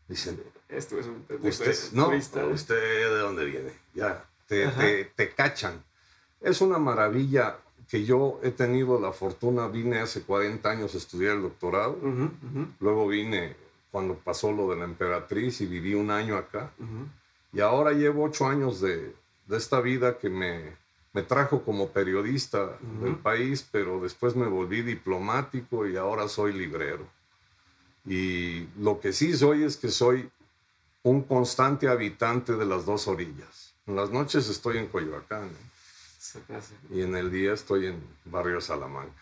[0.09, 3.73] dicen, Esto es un usted, no, usted de dónde viene.
[3.95, 5.85] Ya, te, te, te cachan.
[6.41, 7.59] Es una maravilla
[7.93, 12.23] que yo he tenido la fortuna, vine hace 40 años a estudiar el doctorado, Ujú,
[12.25, 13.55] ujú, luego vine
[13.91, 17.07] cuando pasó lo de la emperatriz y viví un año acá, ujú.
[17.53, 19.15] y ahora llevo ocho años de,
[19.47, 20.75] de esta vida que me,
[21.13, 27.07] me trajo como periodista del país, pero después me volví diplomático y ahora soy librero.
[28.07, 30.31] Y lo que sí soy es que soy
[31.03, 33.75] un constante habitante de las dos orillas.
[33.87, 35.72] En las noches estoy en Coyoacán ¿eh?
[36.91, 39.21] Y en el día estoy en Barrio Salamanca.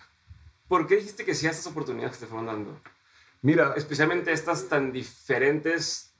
[0.68, 2.80] ¿Por qué dijiste que sí a estas oportunidades que te fueron dando?
[3.42, 6.12] Mira, Especialmente estas tan diferentes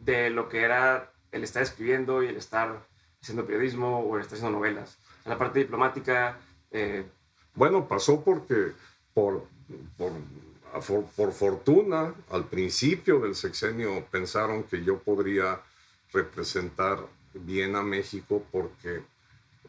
[0.00, 2.86] de lo que era el estar escribiendo y el estar
[3.20, 4.98] haciendo periodismo o el estar haciendo novelas.
[5.24, 6.38] La parte diplomática,
[6.70, 7.04] eh,
[7.54, 8.72] Bueno, pasó porque
[9.12, 9.46] por,
[9.96, 10.12] por,
[10.72, 15.60] afor- por fortuna, al principio del sexenio pensaron que yo podría
[16.12, 17.00] representar
[17.34, 19.02] bien a México porque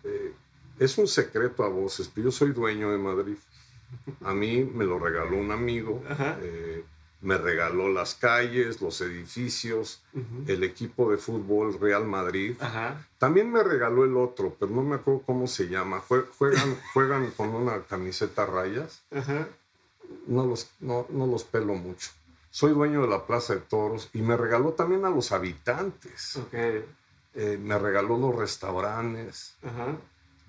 [0.03, 0.33] eh,
[0.79, 3.37] es un secreto a voces, pero yo soy dueño de Madrid.
[4.23, 6.01] A mí me lo regaló un amigo,
[6.41, 6.83] eh,
[7.21, 10.01] me regaló las calles, los edificios,
[10.47, 12.55] el equipo de fútbol Real Madrid.
[12.61, 16.01] ajá, También me regaló el otro, pero no me acuerdo cómo se llama.
[16.07, 19.01] Jue- Juegan, juegan con una camiseta a rayas.
[19.11, 19.47] ajá,
[20.27, 22.09] No los, no, no los pelo mucho.
[22.51, 26.35] Soy dueño de la Plaza de Toros y me regaló también a los habitantes.
[26.37, 26.53] ok,
[27.35, 29.95] Eh, me regaló los restaurantes, ajá,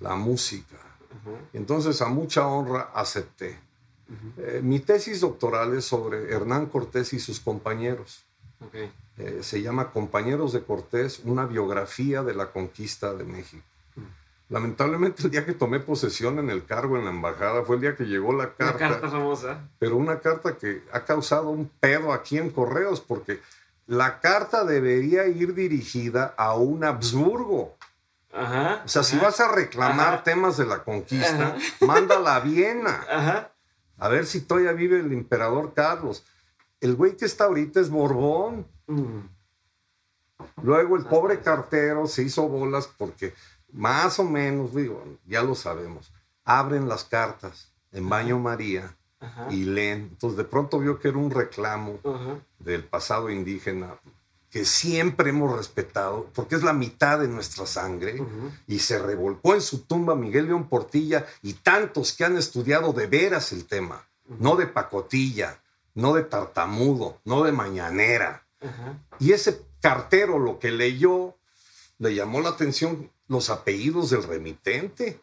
[0.00, 0.76] la música.
[1.10, 3.58] ajá, Entonces, a mucha honra acepté.
[4.38, 8.24] Eh, mi tesis doctoral es sobre Hernán Cortés y sus compañeros.
[8.64, 8.74] ok,
[9.18, 13.62] Eh, se llama Compañeros de Cortés, una biografía de la conquista de México.
[14.48, 17.94] Lamentablemente el día que tomé posesión en el cargo en la embajada fue el día
[17.96, 19.68] que llegó la La carta, carta famosa.
[19.78, 23.40] pero una carta que ha causado un pedo aquí en Correos, porque
[23.90, 27.76] la carta debería ir dirigida a un Habsburgo.
[28.33, 28.83] Ajá.
[28.85, 30.22] O sea, si vas a reclamar Ajá.
[30.22, 33.05] temas de la conquista, mándala a Viena.
[33.11, 33.50] Ajá.
[33.98, 36.24] A ver si todavía vive el emperador Carlos.
[36.81, 38.64] El güey que está ahorita es Borbón.
[38.87, 39.22] Mm,
[40.62, 43.35] Luego el pobre cartero se hizo bolas porque
[43.72, 46.12] más o menos, digo, ya lo sabemos,
[46.44, 49.48] abren las cartas en baño María Ajá.
[49.50, 50.09] y leen.
[50.12, 52.40] Entonces de pronto vio que era un reclamo Ajá.
[52.59, 53.94] del pasado indígena
[54.50, 58.20] que siempre hemos respetado, porque es la mitad de nuestra sangre,
[58.66, 63.06] y se revolcó en su tumba Miguel León Portilla y tantos que han estudiado de
[63.06, 64.04] veras el tema,
[64.40, 65.62] no de pacotilla,
[65.94, 68.42] no de tartamudo, no de mañanera.
[69.20, 71.37] Y ese cartero lo que leyó
[71.98, 75.20] le llamó la atención los apellidos del remitente,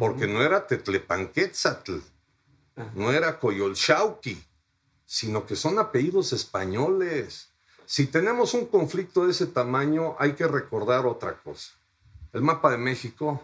[0.00, 1.98] porque no era Tetlepanquetzatl,
[2.80, 2.90] Ajá.
[2.94, 4.42] no era Coyolxauqui,
[5.06, 7.50] sino que son apellidos españoles.
[7.86, 11.72] Si tenemos un conflicto de ese tamaño, hay que recordar otra cosa.
[12.32, 13.42] El mapa de México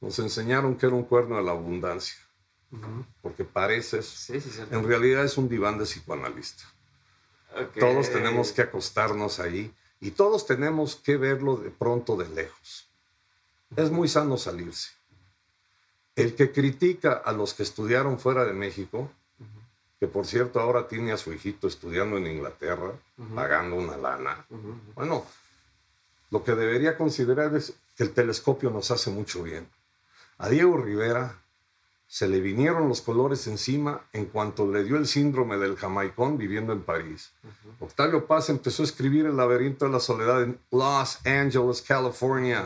[0.00, 2.18] nos enseñaron que era un cuerno de la abundancia,
[3.22, 6.64] porque parece, Sí, en realidad es un diván de psicoanalista.
[7.78, 12.88] Todos tenemos que acostarnos ahí y todos tenemos que verlo de pronto de lejos.
[13.76, 14.97] Es muy sano salirse.
[16.22, 19.10] El que critica a los que estudiaron fuera de México,
[20.00, 22.92] que por cierto ahora tiene a su hijito estudiando en Inglaterra,
[23.34, 24.74] pagando una lana, Ujú.
[24.94, 25.24] bueno,
[26.30, 29.66] lo que debería considerar es que el telescopio nos hace mucho bien.
[30.38, 31.36] A Diego Rivera
[32.06, 36.72] se le vinieron los colores encima en cuanto le dio el síndrome del jamaicón viviendo
[36.72, 37.32] en París.
[37.80, 42.64] Octavio Paz empezó a escribir El laberinto de la soledad en Los Angeles, California.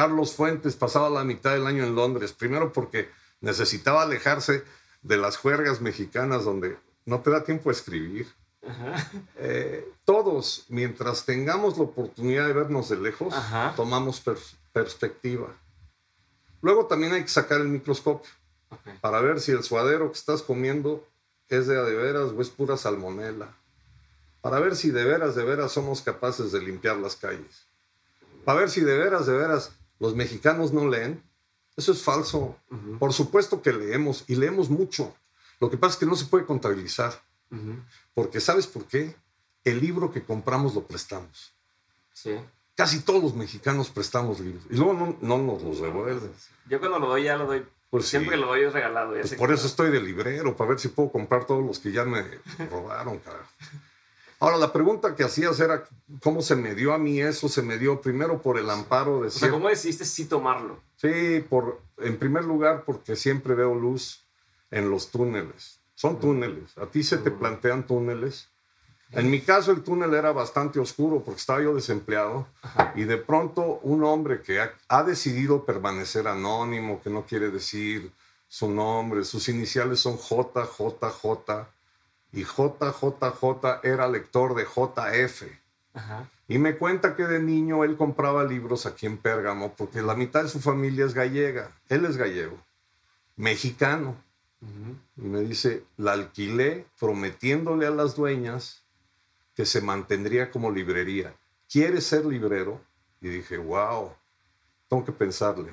[0.00, 3.10] Carlos Fuentes pasaba la mitad del año en Londres, primero porque
[3.42, 4.64] necesitaba alejarse
[5.02, 8.26] de las juergas mexicanas donde no te da tiempo a escribir.
[9.36, 13.74] Eh, todos, mientras tengamos la oportunidad de vernos de lejos, Ajá.
[13.76, 15.48] tomamos pers- perspectiva.
[16.62, 18.30] Luego también hay que sacar el microscopio
[19.02, 21.06] para ver si el suadero que estás comiendo
[21.50, 23.48] es de a de veras o es pura salmonela.
[24.40, 27.66] Para ver si de veras, de veras somos capaces de limpiar las calles.
[28.46, 31.22] Para ver si de veras, de veras los mexicanos no leen.
[31.76, 32.56] Eso es falso.
[32.98, 35.14] Por supuesto que leemos y leemos mucho.
[35.60, 37.22] Lo que pasa es que no se puede contabilizar.
[38.14, 39.14] Porque ¿sabes por qué?
[39.64, 41.52] El libro que compramos lo prestamos.
[42.12, 42.34] Sí.
[42.74, 46.32] casi todos los mexicanos prestamos libros y luego no, no nos los devuelven.
[46.68, 47.64] Yo cuando lo doy ya lo doy.
[47.88, 48.40] Pues Siempre sí.
[48.40, 49.14] lo doy es regalado.
[49.14, 51.92] ya Pues por eso estoy de librero, para ver si puedo comprar todos los que
[51.92, 52.22] ya me
[52.70, 53.50] robaron, carajo.
[54.40, 55.84] Ahora, la pregunta que hacías era
[56.22, 57.46] cómo se me dio a mí eso.
[57.46, 60.80] Se me dio primero por el amparo de O sea, ¿cómo decidiste sí tomarlo?
[60.96, 64.24] Sí, por, en primer lugar, porque siempre veo luz
[64.70, 65.80] en los túneles.
[65.94, 66.76] Son túneles.
[66.78, 68.48] A ti se te plantean túneles.
[69.12, 72.46] En mi caso, el túnel era bastante oscuro porque estaba yo desempleado.
[72.94, 78.10] Y de pronto, un hombre que ha, ha decidido permanecer anónimo, que no quiere decir
[78.48, 81.68] su nombre, sus iniciales son JJJ.
[82.32, 85.44] Y JJJ era lector de JF.
[85.94, 86.28] Ajá.
[86.50, 90.42] Y me cuenta que de niño él compraba libros aquí en Pérgamo porque la mitad
[90.42, 91.70] de su familia es gallega.
[91.88, 92.58] Él es gallego,
[93.36, 94.16] mexicano.
[95.16, 98.82] Y me dice, la alquilé prometiéndole a las dueñas
[99.54, 101.32] que se mantendría como librería.
[101.70, 102.80] ¿Quieres ser librero?
[103.20, 104.12] Y dije, wow,
[104.88, 105.72] tengo que pensarle.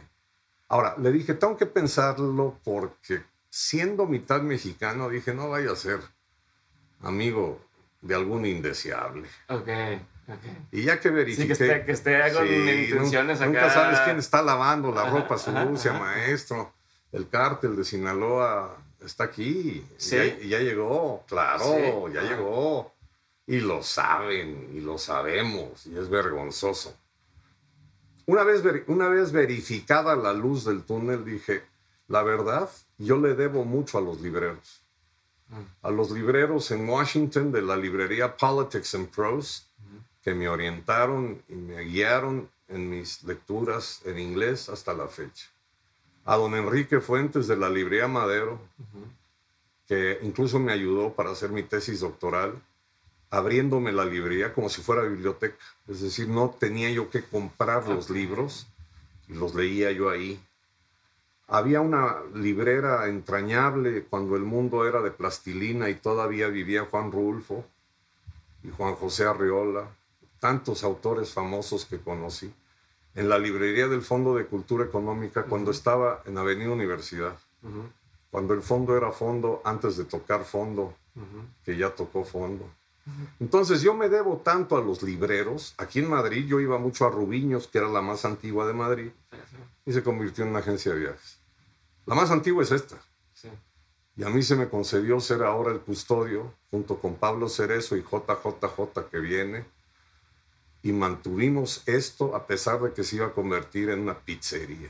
[0.67, 6.01] Ahora, le dije, tengo que pensarlo porque siendo mitad mexicano, dije, no vaya a ser
[7.01, 7.59] amigo
[8.01, 9.27] de algún indeseable.
[9.49, 9.67] Ok,
[10.27, 10.43] ok.
[10.71, 11.55] Y ya que verifiqué...
[11.55, 12.53] Sí, que esté, que esté con Sí,
[12.89, 13.67] intenciones nunca, acá.
[13.67, 16.73] nunca sabes quién está lavando la ropa sucia, maestro.
[17.11, 19.85] El cártel de Sinaloa está aquí.
[19.97, 20.15] Sí.
[20.17, 21.63] Ya, y ya llegó, claro,
[22.07, 22.13] Sí.
[22.13, 22.23] ya Ah.
[22.23, 22.93] llegó.
[23.49, 26.93] Y lo saben, y lo sabemos, y es vergonzoso.
[28.25, 31.63] Una vez, una vez verificada la luz del túnel, dije,
[32.09, 34.81] la verdad, yo le debo mucho a los libreros.
[35.81, 39.63] A los libreros en Washington de la librería Politics and Prose,
[40.23, 45.47] que me orientaron y me guiaron en mis lecturas en inglés hasta la fecha.
[46.25, 48.59] A don Enrique Fuentes de la librería Madero,
[49.87, 52.61] que incluso me ayudó para hacer mi tesis doctoral,
[53.29, 55.63] abriéndome la librería como si fuera biblioteca.
[55.87, 58.67] Es decir, no tenía yo que comprar los libros,
[59.29, 60.39] los leía yo ahí.
[61.47, 67.65] Había una librera entrañable cuando el mundo era de plastilina y todavía vivía Juan Rulfo
[68.63, 69.87] y Juan José Arriola,
[70.39, 72.53] tantos autores famosos que conocí,
[73.15, 77.89] en la librería del Fondo de Cultura Económica cuando estaba en Avenida Universidad, Ujú,
[78.29, 81.45] cuando el fondo era fondo antes de tocar fondo, ujú.
[81.63, 82.69] que ya tocó fondo.
[83.39, 85.73] Entonces yo me debo tanto a los libreros.
[85.77, 89.11] Aquí en Madrid yo iba mucho a Rubiños, que era la más antigua de Madrid,
[89.85, 91.36] y se convirtió en una agencia de viajes.
[92.07, 92.97] La más antigua es esta.
[93.33, 93.49] Sí.
[94.15, 98.01] Y a mí se me concedió ser ahora el custodio, junto con Pablo Cerezo y
[98.01, 99.65] JJJ que viene.
[100.81, 104.89] Y mantuvimos esto a pesar de que se iba a convertir en una pizzería.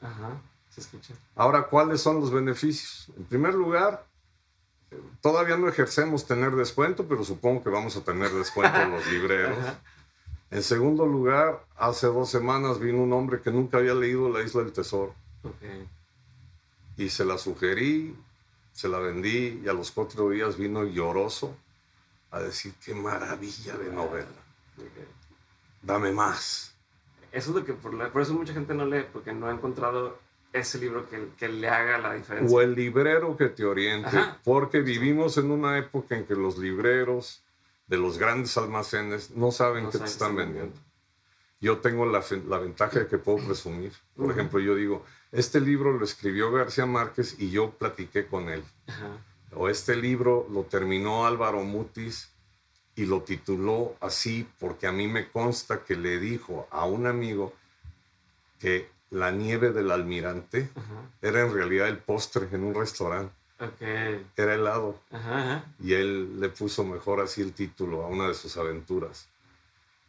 [0.00, 0.40] Ajá.
[0.70, 1.14] Se escucha.
[1.36, 3.08] Ahora, ¿cuáles son los beneficios?
[3.16, 4.06] En primer lugar,
[5.20, 9.58] todavía no ejercemos tener descuento, pero supongo que vamos a tener descuento en los libreros.
[9.58, 9.78] Ajá.
[10.50, 14.62] En segundo lugar, hace dos semanas vino un hombre que nunca había leído La Isla
[14.62, 15.54] del Tesoro Ok.
[16.98, 18.14] Y se la sugerí,
[18.72, 21.56] se la vendí y a los cuatro días vino lloroso
[22.30, 24.28] a decir qué maravilla de novela,
[25.82, 26.74] dame más.
[27.32, 29.52] Eso es lo que por, la- por eso mucha gente no lee, porque no ha
[29.52, 30.18] encontrado
[30.52, 32.54] ese libro que, que le haga la diferencia.
[32.56, 34.38] O el librero que te oriente, Ajá.
[34.44, 37.42] porque vivimos en una época en que los libreros
[37.86, 40.80] de los grandes almacenes no saben No qué te saben están qué están vendiendo.
[41.60, 43.92] Yo tengo la, la ventaja de que puedo presumir.
[44.16, 48.62] Por ejemplo, yo digo, este libro lo escribió García Márquez y yo platiqué con él.
[49.54, 52.30] O este libro lo terminó Álvaro Mutis
[52.94, 57.52] y lo tituló así porque a mí me consta que le dijo a un amigo
[58.58, 60.68] que la nieve del almirante
[61.22, 63.32] era en realidad el postre en un restaurante,
[64.36, 64.98] era helado.
[65.82, 69.28] Y él le puso mejor así el título a una de sus aventuras.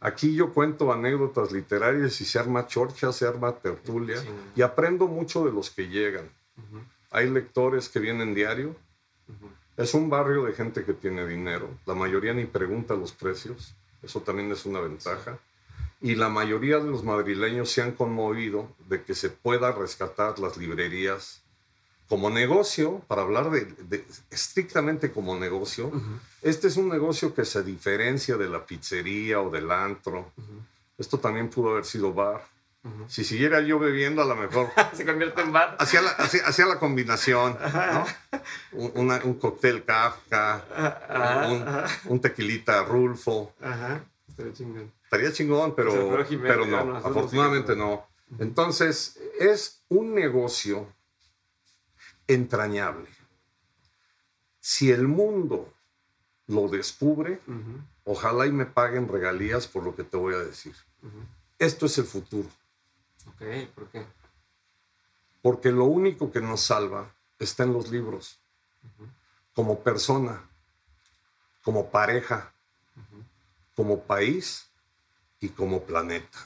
[0.00, 4.28] Aquí yo cuento anécdotas literarias y se arma chorcha, se arma tertulia Sí.
[4.56, 6.28] y aprendo mucho de los que llegan.
[7.10, 8.74] Hay lectores que vienen diario.
[9.76, 11.68] Es un barrio de gente que tiene dinero.
[11.86, 13.74] La mayoría ni pregunta los precios.
[14.02, 15.38] Eso también es una ventaja.
[16.00, 20.56] Y la mayoría de los madrileños se han conmovido de que se pueda rescatar las
[20.56, 21.42] librerías
[22.08, 25.92] como negocio, para hablar de, de- estrictamente como negocio.
[26.42, 30.32] Este es un negocio que se diferencia de la pizzería o del antro.
[30.36, 30.62] ujú,
[30.98, 32.42] Esto también pudo haber sido bar.
[32.82, 33.04] ujú.
[33.08, 35.76] Si siguiera yo bebiendo, a lo mejor Se convierte en bar.
[35.78, 38.06] hacía la, hacía- hacía la combinación, ¿no?
[38.72, 41.86] Un, una- un cóctel Kafka, Ajá, un, ajá.
[42.06, 43.52] un tequilita Rulfo.
[43.60, 44.02] Ajá.
[44.28, 44.92] Estaría chingón.
[45.04, 48.06] Estaría chingón, pero, fue Jiménez, pero no, afortunadamente no.
[48.38, 50.86] Entonces, es un negocio
[52.28, 53.08] entrañable.
[54.60, 55.72] Si el mundo
[56.50, 57.40] lo descubre,
[58.04, 60.74] ojalá y me paguen regalías por lo que te voy a decir.
[61.58, 62.48] Esto es el futuro.
[63.26, 63.42] Ok,
[63.74, 64.04] ¿por qué?
[65.42, 68.38] Porque lo único que nos salva está en los libros.
[69.54, 70.42] Como persona,
[71.62, 72.52] como pareja,
[73.74, 74.68] como país
[75.40, 76.38] y como planeta.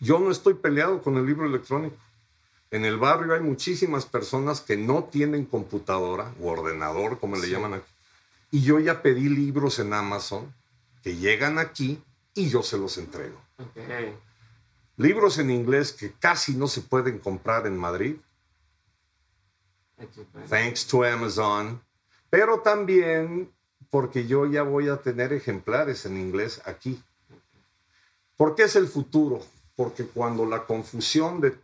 [0.00, 1.96] Yo no estoy peleado con el libro electrónico.
[2.72, 7.74] En el barrio hay muchísimas personas que no tienen computadora o ordenador, como le llaman
[7.74, 7.92] aquí.
[8.50, 10.52] Y yo ya pedí libros en Amazon
[11.02, 12.02] que llegan aquí
[12.34, 13.38] y yo se los entrego.
[14.96, 18.16] Libros en inglés que casi no se pueden comprar en Madrid.
[20.48, 21.80] Thanks to Amazon.
[22.30, 23.52] Pero también
[23.90, 27.02] porque yo ya voy a tener ejemplares en inglés aquí.
[28.36, 29.42] ¿Por qué es el futuro?
[29.76, 31.56] porque cuando la confusión de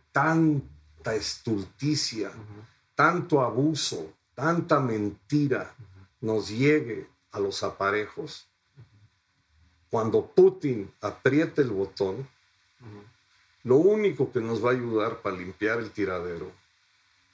[0.99, 2.31] tanta estulticia,
[2.93, 5.73] tanto abuso, tanta mentira
[6.19, 8.47] nos llegue a los aparejos,
[9.89, 12.27] cuando Putin apriete el botón,
[13.63, 16.51] lo único que nos va a ayudar para limpiar el tiradero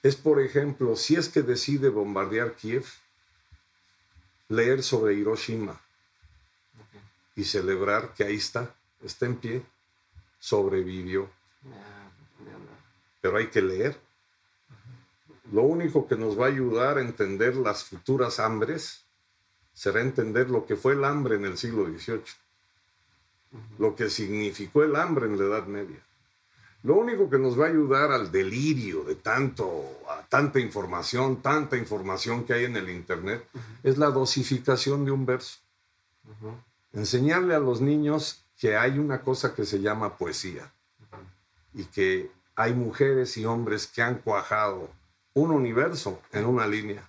[0.02, 2.84] es, por ejemplo, si es que decide bombardear Kiev,
[4.48, 5.80] leer sobre Hiroshima
[7.34, 9.62] y celebrar que ahí está, está en pie
[10.38, 11.28] sobrevivió.
[13.20, 13.98] Pero hay que leer.
[15.52, 19.04] Lo único que nos va a ayudar a entender las futuras hambres
[19.72, 22.22] será entender lo que fue el hambre en el siglo XVIII,
[23.78, 26.00] lo que significó el hambre en la Edad Media.
[26.82, 32.44] Lo único que nos va a ayudar al delirio de tanto, tanta información, tanta información
[32.44, 33.46] que hay en el Internet,
[33.82, 35.58] es la dosificación de un verso.
[36.92, 40.72] Enseñarle a los niños que hay una cosa que se llama poesía
[41.74, 44.90] y que hay mujeres y hombres que han cuajado
[45.34, 47.08] un universo en una línea.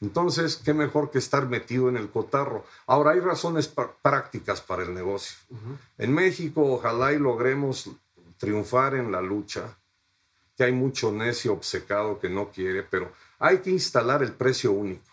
[0.00, 2.66] Entonces, qué mejor que estar metido en el cotarro.
[2.86, 5.38] Ahora, hay razones prácticas para el negocio.
[5.96, 7.88] En México, ojalá y logremos
[8.36, 9.78] triunfar en la lucha,
[10.56, 15.04] que hay mucho necio obcecado que no quiere, pero hay que instalar el precio único.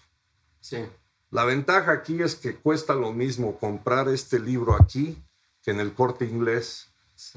[0.60, 0.84] Sí.
[1.30, 5.24] La ventaja aquí es que cuesta lo mismo comprar este libro aquí
[5.62, 6.89] que en el corte inglés.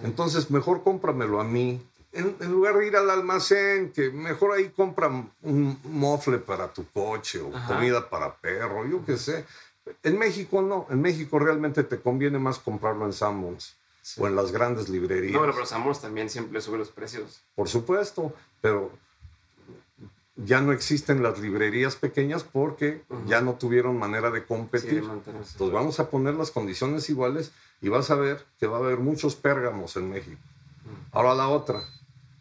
[0.03, 1.81] Entonces, mejor cómpramelo a mí.
[2.13, 7.41] En, lugar de ir al almacén, que mejor ahí compra un mofle para tu coche
[7.41, 9.47] o comida para perro, yo qué sé.
[10.03, 13.77] En México no, en México realmente te conviene más comprarlo en Sanborns
[14.19, 15.33] o en las grandes librerías.
[15.33, 17.41] No, pero Sanborns también siempre sube los precios.
[17.55, 18.93] Por supuesto, pero
[20.37, 25.03] ya no existen las librerías pequeñas porque ya no tuvieron manera de competir.
[25.03, 28.99] Entonces vamos a poner las condiciones iguales y vas a ver que va a haber
[28.99, 30.41] muchos pérgamos en México.
[31.11, 31.81] Ahora la otra,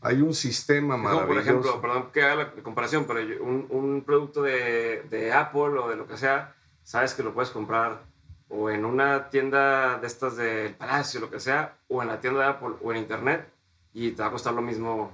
[0.02, 1.28] hay un sistema maravilloso.
[1.28, 5.98] por ejemplo, perdón que haga la comparación, pero un, producto de, de, Apple o de
[5.98, 8.02] lo que sea, sabes que lo puedes comprar
[8.50, 12.42] o en una tienda de estas del Palacio, lo que sea, o en la tienda
[12.42, 13.48] de Apple o en Internet
[13.94, 15.12] y te va a costar lo mismo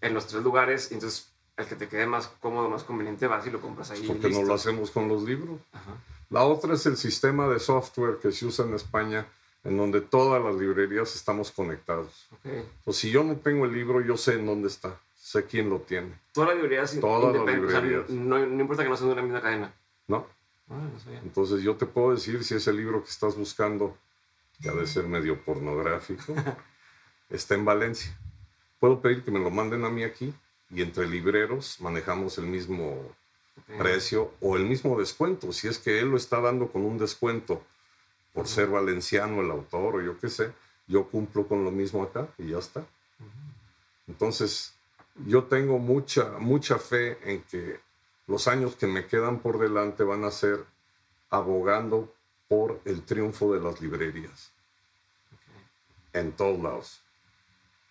[0.00, 0.90] en los tres lugares.
[0.92, 4.04] Entonces el que te quede más cómodo, más conveniente, vas y lo compras ahí.
[4.06, 5.60] Porque no lo hacemos con los libros.
[6.30, 9.26] La otra es el sistema de software que se usa en España,
[9.64, 12.28] en donde todas las librerías estamos conectados.
[12.40, 12.64] Okay.
[12.92, 16.12] si yo no tengo el libro, yo sé en dónde está, sé quién lo tiene.
[16.32, 18.08] Todas las librerías Todas las librerías.
[18.10, 19.74] no, importa que no sean de una misma cadena.
[20.06, 20.26] No.
[20.70, 23.96] Ah, no Entonces yo te puedo decir si ese libro que estás buscando,
[24.62, 26.34] que ha de ser medio pornográfico,
[27.30, 28.16] está en Valencia.
[28.78, 30.32] Puedo pedir que me lo manden a mí aquí
[30.70, 32.96] y entre libreros manejamos el mismo
[33.76, 35.52] precio o el mismo descuento.
[35.52, 37.62] Si es que él lo está dando con un descuento
[38.32, 40.52] por ser valenciano el autor o yo qué sé,
[40.86, 42.84] yo cumplo con lo mismo acá y ya está.
[44.06, 44.74] Entonces,
[45.26, 47.80] yo tengo mucha, mucha fe en que
[48.26, 50.64] los años que me quedan por delante van a ser
[51.30, 52.12] abogando
[52.48, 54.50] por el triunfo de las librerías.
[56.12, 57.00] En todos lados.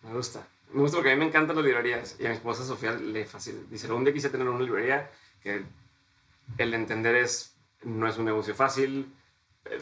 [0.01, 0.47] Me gusta.
[0.73, 3.25] Me gusta porque a mí me encantan las librerías y a mi esposa Sofía le
[3.25, 3.59] fascina.
[3.69, 5.09] Dice, un día quise tener una librería
[5.41, 5.63] que
[6.57, 9.13] el entender es, no es un negocio fácil,
[9.65, 9.79] eh,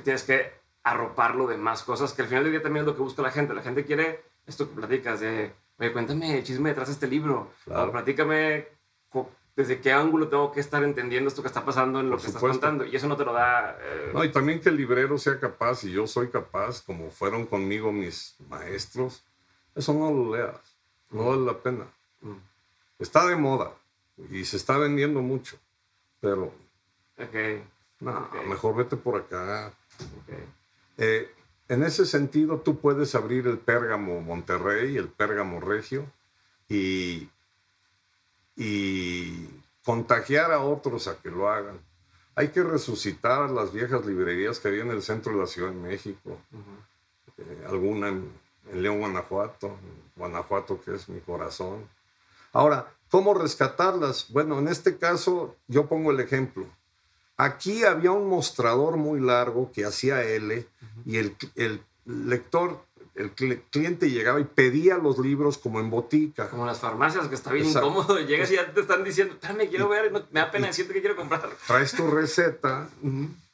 [0.00, 2.96] que tienes que arroparlo de más cosas, que al final del día también es lo
[2.96, 3.54] que busca la gente.
[3.54, 7.52] La gente quiere esto que platicas de, oye, cuéntame el chisme detrás de este libro,
[7.66, 8.66] o platícame
[9.56, 12.40] desde qué ángulo tengo que estar entendiendo esto que está pasando en lo que estás
[12.40, 12.86] contando.
[12.86, 13.76] Y eso no te lo da...
[13.78, 17.44] Eh, no, y también que el librero sea capaz, y yo soy capaz, como fueron
[17.44, 19.22] conmigo mis maestros,
[19.74, 20.78] eso no lo leas,
[21.10, 21.84] no vale la pena.
[22.22, 22.36] Mm.
[22.98, 23.72] Está de moda
[24.30, 25.58] y se está vendiendo mucho,
[26.20, 26.54] pero
[27.18, 27.62] okay.
[28.00, 29.72] No, mejor vete por acá.
[30.98, 31.32] Eh,
[31.68, 36.10] en ese sentido, tú puedes abrir el Pérgamo Monterrey, el Pérgamo Regio,
[36.68, 37.28] y,
[38.56, 39.48] y
[39.84, 41.78] contagiar a otros a que lo hagan.
[42.34, 45.76] Hay que resucitar las viejas librerías que había en el centro de la Ciudad de
[45.76, 46.38] México,
[47.38, 48.30] eh, alguna en,
[48.72, 49.76] en León, Guanajuato,
[50.16, 51.88] Guanajuato que es mi corazón.
[52.52, 54.26] Ahora, ¿cómo rescatarlas?
[54.30, 56.66] Bueno, en este caso yo pongo el ejemplo.
[57.42, 60.66] Aquí había un mostrador muy largo que hacía L
[61.06, 62.84] y el, el lector
[63.14, 66.48] el cliente llegaba y pedía los libros como en botica.
[66.48, 68.18] Como las farmacias, que está bien incómodo.
[68.18, 71.16] Llegas y ya te están diciendo, espérame, quiero ver, me da pena decirte que quiero
[71.16, 71.48] comprar.
[71.66, 72.88] Traes tu receta,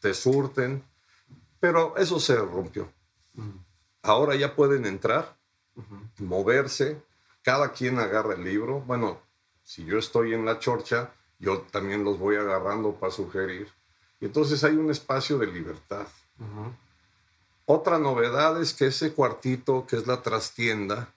[0.00, 0.82] te surten,
[1.60, 2.88] pero eso se rompió.
[4.02, 5.36] Ahora ya pueden entrar,
[6.18, 7.00] moverse,
[7.42, 8.80] cada quien agarra el libro.
[8.80, 9.20] Bueno,
[9.62, 13.75] si yo estoy en la chorcha, yo también los voy agarrando para sugerir.
[14.20, 16.06] Y entonces hay un espacio de libertad.
[17.66, 21.12] Otra novedad es que ese cuartito, que es la trastienda,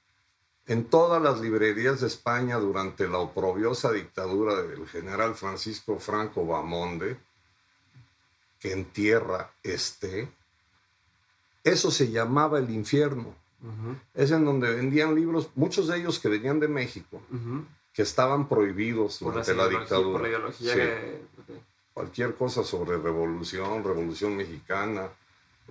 [0.66, 7.18] en todas las librerías de España durante la oprobiosa dictadura del general Francisco Franco Bamonde,
[8.60, 10.30] que en tierra esté,
[11.64, 13.34] eso se llamaba el infierno.
[14.14, 17.22] Es en donde vendían libros, muchos de ellos que venían de México,
[17.94, 20.12] que estaban prohibidos durante la, dictadura.
[20.14, 20.76] Por la ideología
[22.00, 25.10] Cualquier cosa sobre revolución, revolución mexicana,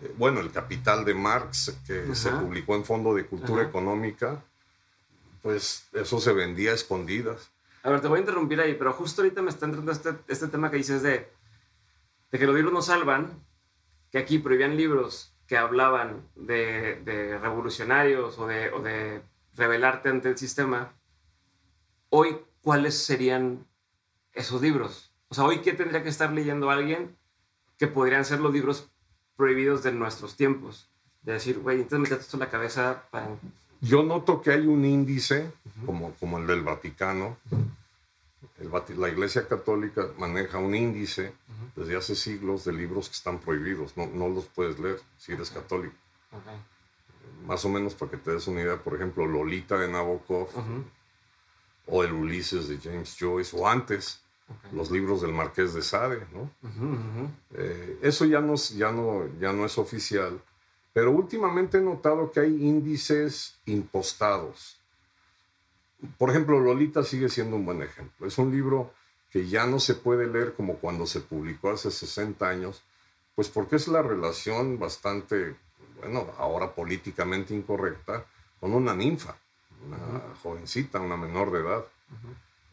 [0.02, 4.44] eh, bueno, El Capital de Marx, que se publicó en Fondo de Cultura Económica,
[5.40, 7.48] pues eso se vendía a escondidas.
[7.82, 10.48] A ver, te voy a interrumpir ahí, pero justo ahorita me está entrando este, este
[10.48, 11.30] tema que dices de,
[12.30, 13.42] de que los libros no salvan,
[14.12, 19.22] que aquí prohibían libros que hablaban de, de revolucionarios o de, o de
[19.56, 20.92] rebelarte ante el sistema.
[22.10, 23.66] Hoy, ¿cuáles serían
[24.34, 25.07] esos libros?
[25.28, 27.16] O sea, hoy, ¿qué tendría que estar leyendo alguien
[27.78, 28.90] que podrían ser los libros
[29.38, 30.90] prohibidos de nuestros tiempos.
[31.22, 33.28] De decir, güey, entonces metete esto en la cabeza para...
[33.80, 35.52] Yo noto que hay un índice,
[35.86, 37.36] como, como el del Vaticano.
[38.96, 41.32] la Iglesia Católica maneja un índice
[41.76, 43.96] desde hace siglos de libros que están prohibidos.
[43.96, 45.94] No, no los puedes leer si eres católico.
[47.46, 50.48] Más o menos para que te des una idea, por ejemplo, Lolita de Nabokov
[51.86, 54.20] o el Ulises de James Joyce o antes
[54.72, 56.50] los libros del Marqués de Sade, ¿no?
[57.54, 60.40] Eh, eso ya no, ya, no, ya no es oficial,
[60.92, 64.78] pero últimamente he notado que hay índices impostados.
[66.16, 68.26] Por ejemplo, Lolita sigue siendo un buen ejemplo.
[68.26, 68.92] Es un libro
[69.30, 72.82] que ya no se puede leer como cuando se publicó hace 60 años,
[73.34, 75.56] pues porque es la relación bastante,
[76.00, 78.24] bueno, ahora políticamente incorrecta,
[78.60, 79.36] con una ninfa,
[79.86, 81.84] una jovencita, una menor de edad.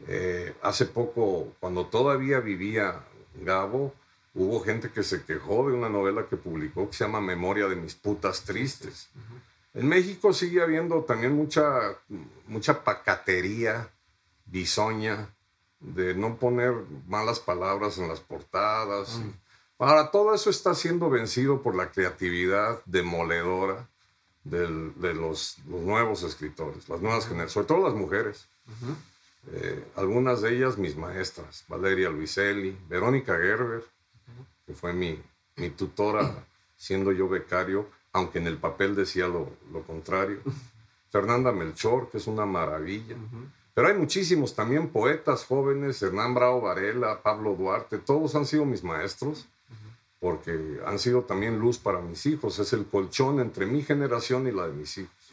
[0.07, 3.03] Eh, hace poco, cuando todavía vivía
[3.41, 3.93] Gabo,
[4.33, 7.75] hubo gente que se quejó de una novela que publicó que se llama Memoria de
[7.75, 9.09] mis putas tristes.
[9.73, 11.97] En México sigue habiendo también mucha,
[12.47, 13.89] mucha pacatería,
[14.45, 15.29] bisoña,
[15.79, 16.73] de no poner
[17.07, 19.19] malas palabras en las portadas.
[19.77, 23.87] Ahora, todo eso está siendo vencido por la creatividad demoledora
[24.43, 28.47] de los, nuevos escritores, las nuevas generaciones, sobre todo las mujeres.
[29.51, 33.83] Eh, algunas de ellas mis maestras, Valeria Luiselli, Verónica Gerber,
[34.65, 35.21] que fue mi,
[35.57, 40.39] mi tutora siendo yo becario, aunque en el papel decía lo, lo contrario.
[41.11, 43.15] Fernanda Melchor, que es una maravilla.
[43.73, 48.83] Pero hay muchísimos también poetas jóvenes, Hernán Bravo Varela, Pablo Duarte, todos han sido mis
[48.83, 49.47] maestros,
[50.19, 52.59] porque han sido también luz para mis hijos.
[52.59, 55.24] Es el colchón entre mi generación y la de mis hijos.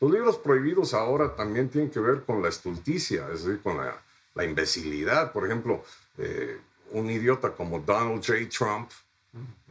[0.00, 4.00] Los libros prohibidos ahora también tienen que ver con la estulticia, es decir, con la,
[4.34, 5.32] la imbecilidad.
[5.32, 5.84] Por ejemplo,
[6.16, 6.58] eh,
[6.92, 8.48] un idiota como Donald J.
[8.48, 8.90] Trump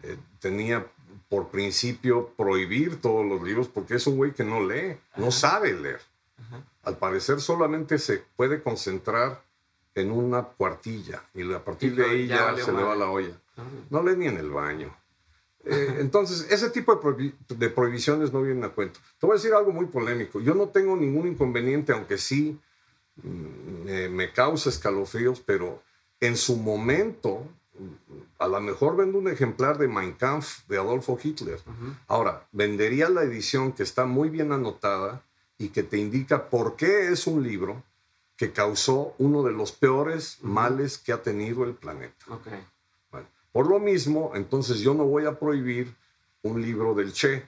[0.04, 0.86] eh, tenía
[1.28, 5.74] por principio prohibir todos los libros porque es un güey que no lee, no sabe
[5.74, 6.02] leer.
[6.84, 9.44] Al parecer solamente se puede concentrar
[9.94, 13.34] en una cuartilla y a partir de ahí ya, se le va la olla.
[13.90, 14.96] No lee ni en el baño.
[15.66, 16.96] Eh, entonces, ese tipo
[17.50, 19.00] de, prohibiciones no vienen a cuento.
[19.20, 20.40] Te voy a decir algo muy polémico.
[20.40, 22.60] Yo no tengo ningún inconveniente, aunque sí
[23.22, 25.82] mm, me, causa escalofríos, pero
[26.22, 27.46] en su momento,
[28.38, 31.60] a lo mejor vendo un ejemplar de Mein Kampf de Adolfo Hitler.
[32.08, 35.24] Ahora, vendería la edición que está muy bien anotada
[35.58, 37.84] y que te indica por qué es un libro
[38.38, 42.26] que causó uno de los peores males que ha tenido el planeta.
[42.30, 42.66] Okay.
[43.52, 45.94] Por lo mismo, entonces yo no voy a prohibir
[46.44, 47.46] un libro del Che,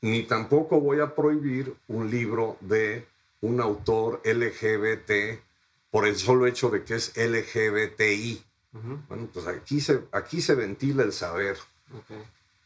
[0.00, 3.06] ni tampoco voy a prohibir un libro de
[3.40, 5.40] un autor LGBT
[5.90, 8.44] por el solo hecho de que es LGBTI.
[9.08, 11.56] Bueno, pues aquí se, aquí se ventila el saber.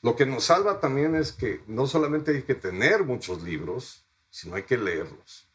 [0.03, 4.57] Lo que nos salva también es que no solamente hay que tener muchos libros, sino
[4.57, 5.47] hay que leerlos.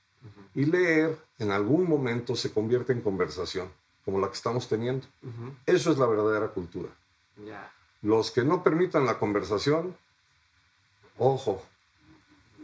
[0.56, 3.70] Y leer en algún momento se convierte en conversación.
[4.08, 5.06] Como la que estamos teniendo.
[5.66, 6.88] Eso es la verdadera cultura.
[7.46, 7.70] Ya.
[8.02, 9.98] Los que no permitan la conversación,
[11.18, 11.62] ojo,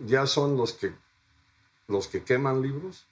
[0.06, 0.94] ya son los que,
[1.90, 3.06] los que queman libros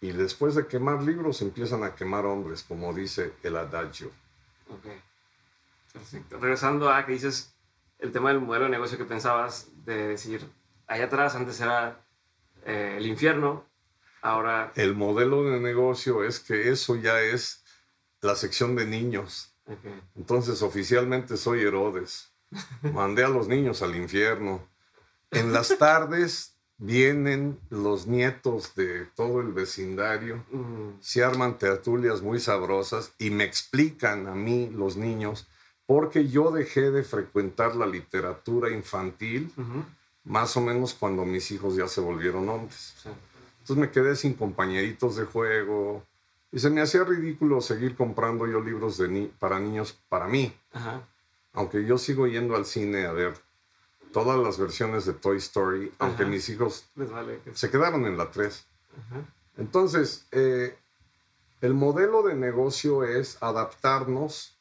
[0.00, 4.10] y después de quemar libros empiezan a quemar hombres, como dice el adagio.
[4.68, 4.86] Ok.
[5.92, 6.40] Perfecto.
[6.40, 7.54] Regresando a que dices
[8.00, 10.50] el tema del modelo de negocio que pensabas, de decir,
[10.88, 11.96] allá atrás antes era
[12.66, 13.64] eh, el infierno,
[14.24, 14.72] ahora...
[14.74, 17.62] El modelo de negocio es que eso ya es
[18.20, 19.52] la sección de niños.
[20.16, 22.30] Entonces oficialmente soy Herodes.
[22.82, 24.66] Mandé a los niños al infierno.
[25.30, 30.44] En las tardes vienen los nietos de todo el vecindario,
[31.00, 35.46] se arman tertulias muy sabrosas y me explican a mí, los niños,
[35.86, 39.52] porque yo dejé de frecuentar la literatura infantil
[40.24, 42.94] más o menos cuando mis hijos ya se volvieron hombres.
[43.02, 43.10] sí.
[43.64, 46.04] Entonces me quedé sin compañeritos de juego
[46.52, 50.54] y se me hacía ridículo seguir comprando yo libros de ni- para niños para mí,
[50.74, 51.00] Ajá.
[51.54, 53.32] aunque yo sigo yendo al cine a ver
[54.12, 57.40] todas las versiones de Toy Story, aunque mis hijos Les vale.
[57.42, 58.66] que- se quedaron en la 3.
[58.98, 59.22] Ajá.
[59.56, 60.76] Entonces, eh,
[61.62, 64.58] el modelo de negocio es adaptarnos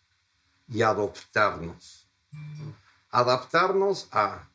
[0.70, 2.08] y adoptarnos.
[3.12, 4.48] Adaptarnos a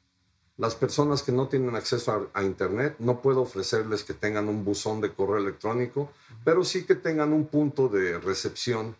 [0.58, 2.96] las personas que no tienen acceso a, a Internet.
[2.98, 6.10] No puedo ofrecerles que tengan un buzón de correo electrónico,
[6.44, 8.96] pero sí que tengan un punto de recepción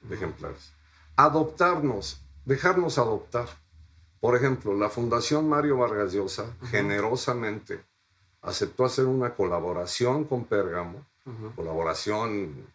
[0.00, 0.72] de ejemplares.
[1.16, 3.46] Adoptarnos, dejarnos adoptar.
[4.20, 7.80] Por ejemplo, la Fundación Mario Vargas Llosa generosamente
[8.40, 11.04] aceptó hacer una colaboración con Pérgamo,
[11.54, 12.66] colaboración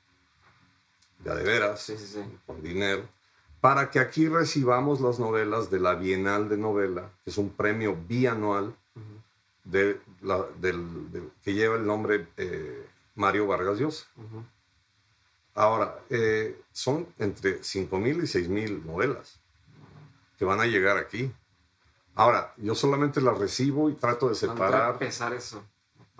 [1.24, 2.38] de a de veras, Sí, sí, sí.
[2.46, 3.04] con dinero,
[3.62, 7.96] para que aquí recibamos las novelas de la Bienal de Novela, que es un premio
[8.08, 9.22] bianual Ujú.
[9.64, 12.86] de la- del- del- que lleva el nombre eh,
[13.16, 14.06] Mario Vargas Llosa.
[15.56, 19.40] Ahora, eh, son entre 5.000 y 6.000 novelas
[20.38, 21.32] que van a llegar aquí.
[22.14, 25.64] Ahora, yo solamente las recibo y trato de ¿Cuánto va a separar, pesar eso?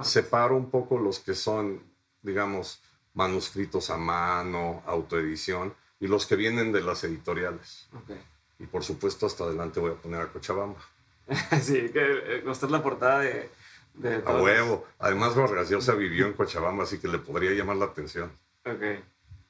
[0.02, 1.82] separo un poco los que son,
[2.24, 2.82] digamos,
[3.14, 7.88] manuscritos a mano, autoedición, y los que vienen de las editoriales.
[7.94, 8.12] Ok.
[8.60, 10.80] Y por supuesto, hasta adelante voy a poner a Cochabamba.
[11.62, 13.50] sí, que eh, mostrar la portada de...
[13.96, 14.42] de A todos.
[14.44, 14.86] huevo.
[15.00, 18.32] Además, Vargas Llosa vivió en Cochabamba, así que le podría llamar la atención.
[18.66, 18.82] Ok.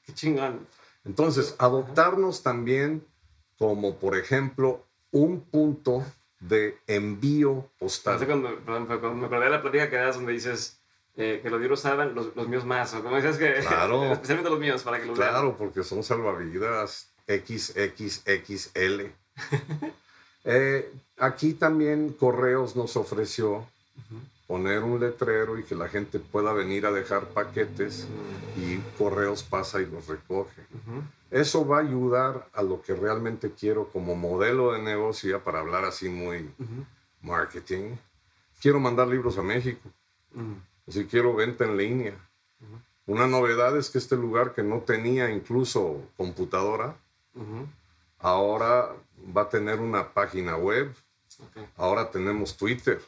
[0.03, 0.67] Qué chingón.
[1.05, 3.05] Entonces, adoptarnos también
[3.57, 6.03] como, por ejemplo, un punto
[6.39, 8.23] de envío postal.
[8.25, 10.76] cuando, perdón, pero cuando me acordé de la plática que das donde dices
[11.17, 12.93] eh, que los libros saben, los, los míos más.
[12.93, 13.55] O como decías que...
[13.67, 14.03] Claro.
[14.13, 15.17] especialmente los míos, para que los.
[15.17, 19.01] Claro, porque son salvavidas XXXL.
[20.49, 23.67] Eh, aquí también Correos nos ofreció
[24.47, 28.07] poner un letrero y que la gente pueda venir a dejar paquetes
[28.55, 30.61] y Correos pasa y los recoge.
[30.73, 31.03] Ujú.
[31.29, 35.59] Eso va a ayudar a lo que realmente quiero como modelo de negocio, ya para
[35.59, 36.49] hablar así muy
[37.21, 37.97] marketing.
[38.61, 39.89] Quiero mandar libros a México,
[40.87, 42.13] Así quiero venta en línea.
[43.05, 46.95] Una novedad es que este lugar que no tenía incluso computadora,
[48.19, 48.93] ahora
[49.35, 50.93] va a tener una página web,
[51.77, 53.01] ahora tenemos Twitter,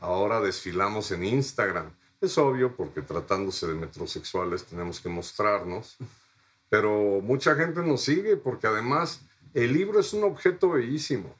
[0.00, 1.90] ahora desfilamos en Instagram.
[2.20, 5.96] Es obvio porque tratándose de metrosexuales tenemos que mostrarnos,
[6.68, 9.20] pero mucha gente nos sigue porque además
[9.54, 11.34] el libro es un objeto bellísimo.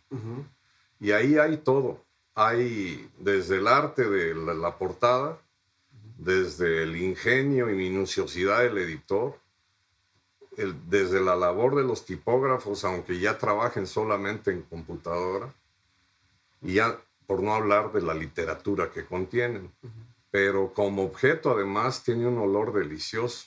[1.01, 2.05] Y ahí hay todo.
[2.35, 5.39] Hay desde el arte de la, la portada,
[6.19, 9.39] desde el ingenio y minuciosidad del editor,
[10.57, 15.55] el- desde la labor de los tipógrafos, aunque ya trabajen solamente en computadora,
[16.61, 19.71] y ya por no hablar de la literatura que contienen.
[20.31, 23.47] Pero como objeto además tiene un olor delicioso.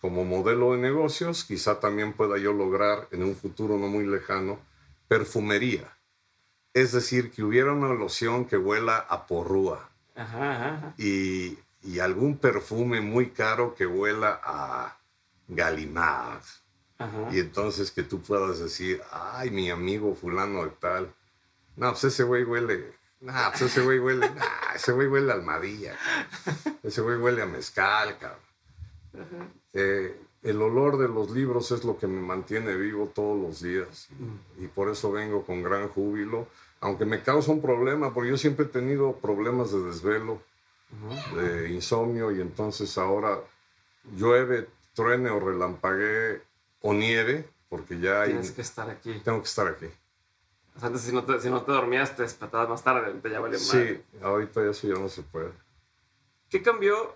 [0.00, 4.58] Como modelo de negocios, quizá también pueda yo lograr en un futuro no muy lejano
[5.08, 5.96] perfumería.
[6.74, 10.94] Es decir, que hubiera una loción que huela a porrúa Ajá, ajá, ajá.
[10.98, 14.96] y, y algún perfume muy caro que huela a
[15.48, 16.42] Galimard.
[16.98, 17.28] Ajá.
[17.32, 21.14] Y entonces que tú puedas decir, ay, mi amigo fulano de tal.
[21.76, 25.34] No, pues ese güey huele, no, pues ese güey huele, nah, ese güey huele a
[25.34, 25.96] almadilla,
[26.44, 26.78] cabrón.
[26.82, 29.50] ese güey huele a mezcal, cabrón.
[29.72, 34.08] Eh, el olor de los libros es lo que me mantiene vivo todos los días
[34.58, 36.48] y por eso vengo con gran júbilo,
[36.80, 40.40] aunque me causa un problema, porque yo siempre he tenido problemas de desvelo,
[41.36, 43.38] de insomnio y entonces ahora
[44.16, 46.42] llueve, truene o relampaguee
[46.82, 49.20] o nieve, porque ya hay, Tienes que estar aquí.
[49.24, 49.86] tengo que estar aquí.
[50.76, 53.30] O sea, antes si no te, si no te dormías, te despertabas más tarde, te
[53.30, 54.04] ya valía Sí, madre.
[54.22, 55.50] ahorita eso ya no se puede.
[56.48, 57.14] ¿Qué cambió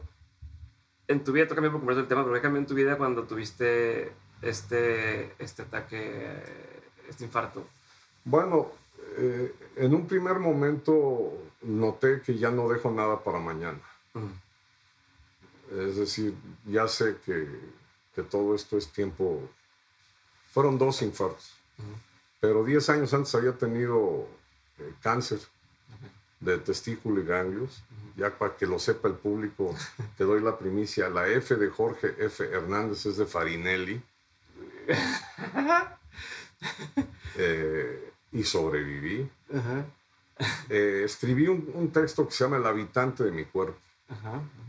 [1.08, 2.96] en tu vida, tú cambió por completo el tema, pero ¿qué cambió en tu vida
[2.96, 4.12] cuando tuviste
[4.42, 6.42] este, este ataque,
[7.08, 7.66] este infarto?
[8.24, 8.70] Bueno,
[9.16, 11.32] eh, en un primer momento
[11.62, 13.80] noté que ya no dejo nada para mañana.
[15.70, 16.34] Es decir,
[16.66, 17.48] ya sé que,
[18.14, 19.40] que, todo esto es tiempo.
[20.52, 21.54] Fueron dos infartos,
[22.40, 24.28] pero 10 años antes había tenido
[24.78, 25.40] eh, cáncer
[26.40, 27.82] de testículo y ganglios.
[28.16, 29.74] Ya para que lo sepa el público,
[30.16, 31.08] te doy la primicia.
[31.08, 32.44] La F de Jorge F.
[32.44, 34.02] Hernández es de Farinelli.
[37.36, 39.30] Eh, y sobreviví.
[40.68, 43.78] Eh, escribí un, texto que se llama El habitante de mi cuerpo.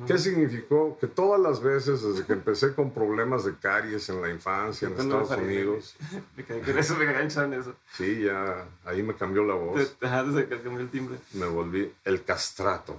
[0.07, 0.97] ¿Qué significó?
[0.99, 4.93] Que todas las veces desde que empecé con problemas de caries en la infancia en
[4.93, 5.95] Estados Unidos.
[6.37, 7.75] eso me en eso.
[7.93, 9.97] Sí, ya ahí me cambió la voz.
[9.99, 11.17] desde que cambió el timbre.
[11.33, 12.95] Me volví el castrato.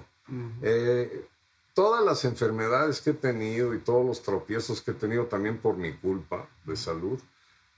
[0.61, 1.27] Eh,
[1.73, 5.77] todas las enfermedades que he tenido y todos los tropiezos que he tenido también por
[5.77, 7.21] mi culpa de salud,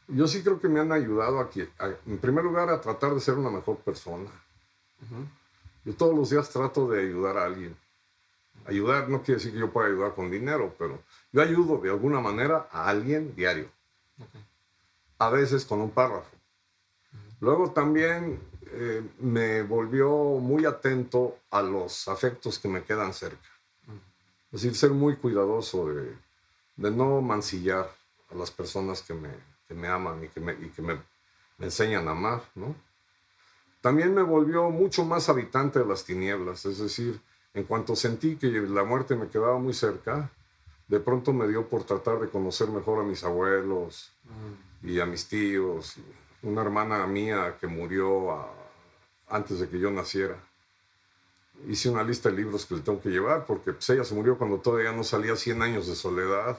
[0.09, 1.68] yo sí creo que me han ayudado aquí,
[2.06, 4.30] en primer lugar, a tratar de ser una mejor persona.
[5.84, 7.76] Yo todos los días trato de ayudar a alguien.
[8.66, 10.98] Ayudar no quiere decir que yo pueda ayudar con dinero, pero
[11.32, 13.70] yo ayudo de alguna manera a alguien diario.
[15.18, 16.30] A veces con un párrafo.
[17.40, 18.40] Luego también
[18.72, 23.48] eh, me volvió muy atento a los afectos que me quedan cerca.
[24.50, 26.16] Es decir, ser muy cuidadoso de,
[26.76, 27.90] de no mancillar
[28.30, 29.30] a las personas que me,
[29.69, 30.99] que me aman y que, me, y que me,
[31.61, 32.75] enseñan a amar, ¿no?
[33.81, 37.21] También me volvió mucho más habitante de las tinieblas, es decir,
[37.55, 40.31] en cuanto sentí que la muerte me quedaba muy cerca,
[40.89, 44.11] de pronto me dio por tratar de conocer mejor a mis abuelos
[44.83, 45.97] y a mis tíos,
[46.43, 48.47] una hermana mía que murió
[49.29, 50.37] antes de que yo naciera.
[51.69, 54.39] Hice una lista de libros que le tengo que llevar porque pues, ella se murió
[54.39, 56.57] cuando todavía no salía 100 años de soledad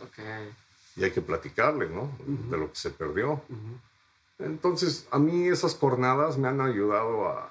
[0.99, 2.11] y hay que platicarle, ¿no?
[2.49, 3.41] De lo que se perdió.
[4.37, 7.49] Entonces, a mí esas jornadas me han ayudado a...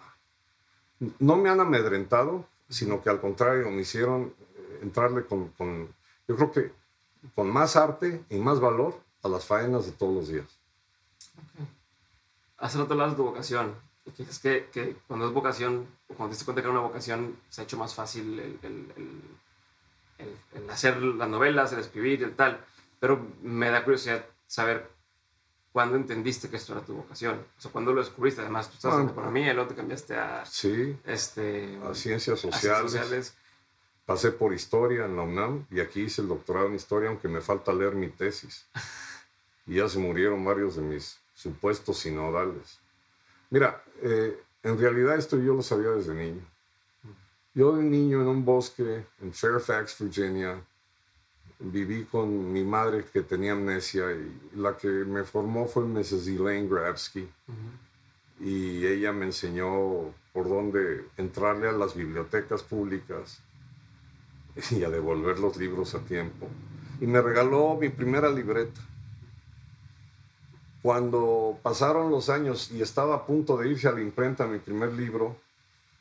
[1.19, 5.89] No me han amedrentado, sino que al contrario, me hicieron eh, entrarle con, con
[6.27, 6.73] yo creo que
[7.35, 10.47] con más arte y más valor a las faenas de todos los días.
[11.55, 11.69] Okay.
[12.59, 13.75] Hace rato hablabas de tu vocación.
[14.19, 17.37] Es que, que, cuando es vocación, o cuando te das cuenta que era una vocación,
[17.49, 18.93] se ha hecho más fácil el, el,
[20.19, 22.65] el, el hacer las novelas, el escribir, el tal.
[23.01, 24.89] Pero me da curiosidad saber
[25.73, 27.39] cuándo entendiste que esto era tu vocación.
[27.57, 28.41] O sea, cuándo lo descubriste.
[28.41, 33.35] Además, tú estás en economía y luego te cambiaste a, sí, este, a ciencias sociales.
[34.05, 37.43] Pasé por historia en la UNAM y aquí hice el doctorado en historia, aunque me
[37.43, 38.67] falta leer mi tesis.
[39.67, 42.79] Y ya se murieron varios de mis supuestos sinodales.
[43.51, 46.43] Mira, eh, en realidad esto yo lo sabía desde niño.
[47.55, 50.61] Yo de niño en un bosque en Fairfax, Virginia,
[51.61, 56.29] viví con mi madre que tenía amnesia y la que me formó fue Mrs.
[56.29, 57.29] Elaine Grabsky.
[58.41, 63.41] Y ella me enseñó por dónde entrarle a las bibliotecas públicas
[64.71, 66.49] y a devolver los libros a tiempo.
[67.01, 68.81] Y me regaló mi primera libreta.
[70.83, 74.93] Cuando pasaron los años y estaba a punto de irse a la imprenta mi primer
[74.93, 75.37] libro,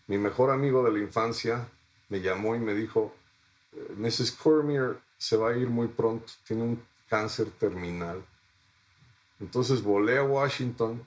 [0.05, 1.68] mi mejor amigo de la infancia
[2.10, 3.14] me llamó y me dijo,
[3.97, 4.32] Mrs.
[4.32, 8.24] Cormier se va a ir muy pronto, tiene un cáncer terminal.
[9.39, 11.05] Entonces volé a Washington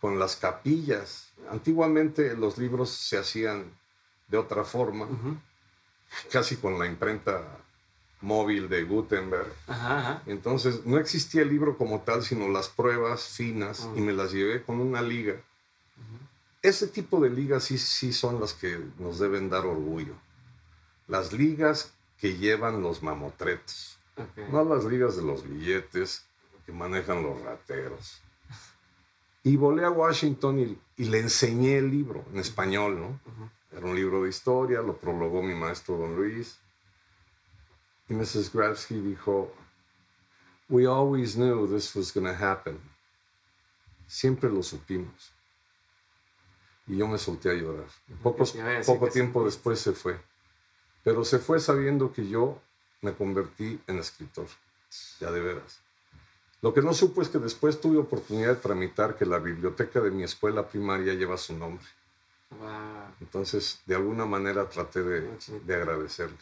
[0.00, 1.30] con las capillas.
[1.50, 3.64] Antiguamente los libros se hacían
[4.28, 5.08] de otra forma,
[6.30, 7.42] casi con la imprenta
[8.20, 9.52] móvil de Gutenberg.
[10.26, 14.62] Entonces no existía el libro como tal, sino las pruebas finas y me las llevé
[14.62, 15.36] con una liga.
[16.62, 20.14] Ese tipo de ligas sí, sí son las que nos deben dar orgullo.
[21.08, 23.98] Las ligas que llevan los mamotretos,
[24.52, 26.24] no las ligas de los billetes
[26.64, 28.20] que manejan los rateros.
[29.42, 33.20] Y volé a Washington y, le enseñé el libro en español, ¿no?
[33.76, 36.60] Era un libro de historia, lo prologó mi maestro don Luis.
[38.08, 38.52] Y Mrs.
[38.52, 39.52] Grabsky dijo,
[40.68, 42.78] We always knew this was going to happen.
[44.06, 45.32] Siempre lo supimos.
[46.86, 47.88] Y yo me solté a llorar.
[48.22, 50.20] poco tiempo después se fue
[51.04, 52.60] pero se fue sabiendo que yo
[53.00, 54.46] me convertí en escritor,
[55.20, 55.80] ya de veras.
[56.60, 60.12] Lo que no supo es que después tuve oportunidad de tramitar que la biblioteca de
[60.12, 61.84] mi escuela primaria lleva su nombre.
[63.20, 66.36] Entonces, de alguna manera traté de, de, agradecerle.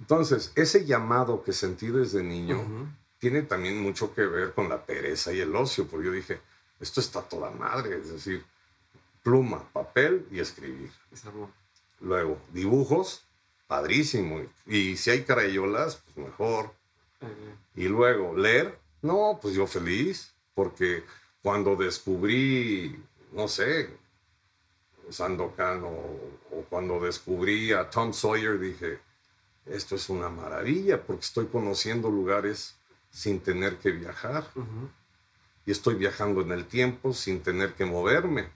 [0.00, 2.64] Entonces, ese llamado que sentí desde niño
[3.18, 6.40] tiene también mucho que ver con la pereza y el ocio, porque yo dije,
[6.80, 8.44] esto está toda madre, es decir,
[9.22, 10.90] pluma, papel y escribir.
[12.00, 13.24] Luego, dibujos
[13.66, 14.42] padrísimo.
[14.66, 16.72] Y si hay carayolas, pues mejor.
[17.74, 21.04] Y luego, leer, no, pues yo feliz, porque
[21.42, 23.90] cuando descubrí, no sé,
[25.10, 25.88] Sandokan o,
[26.50, 29.00] o cuando descubrí a Tom Sawyer, dije,
[29.66, 32.74] esto es una maravilla, porque estoy conociendo lugares
[33.10, 34.46] sin tener que viajar.
[35.66, 38.48] Y estoy viajando en el tiempo sin tener que moverme.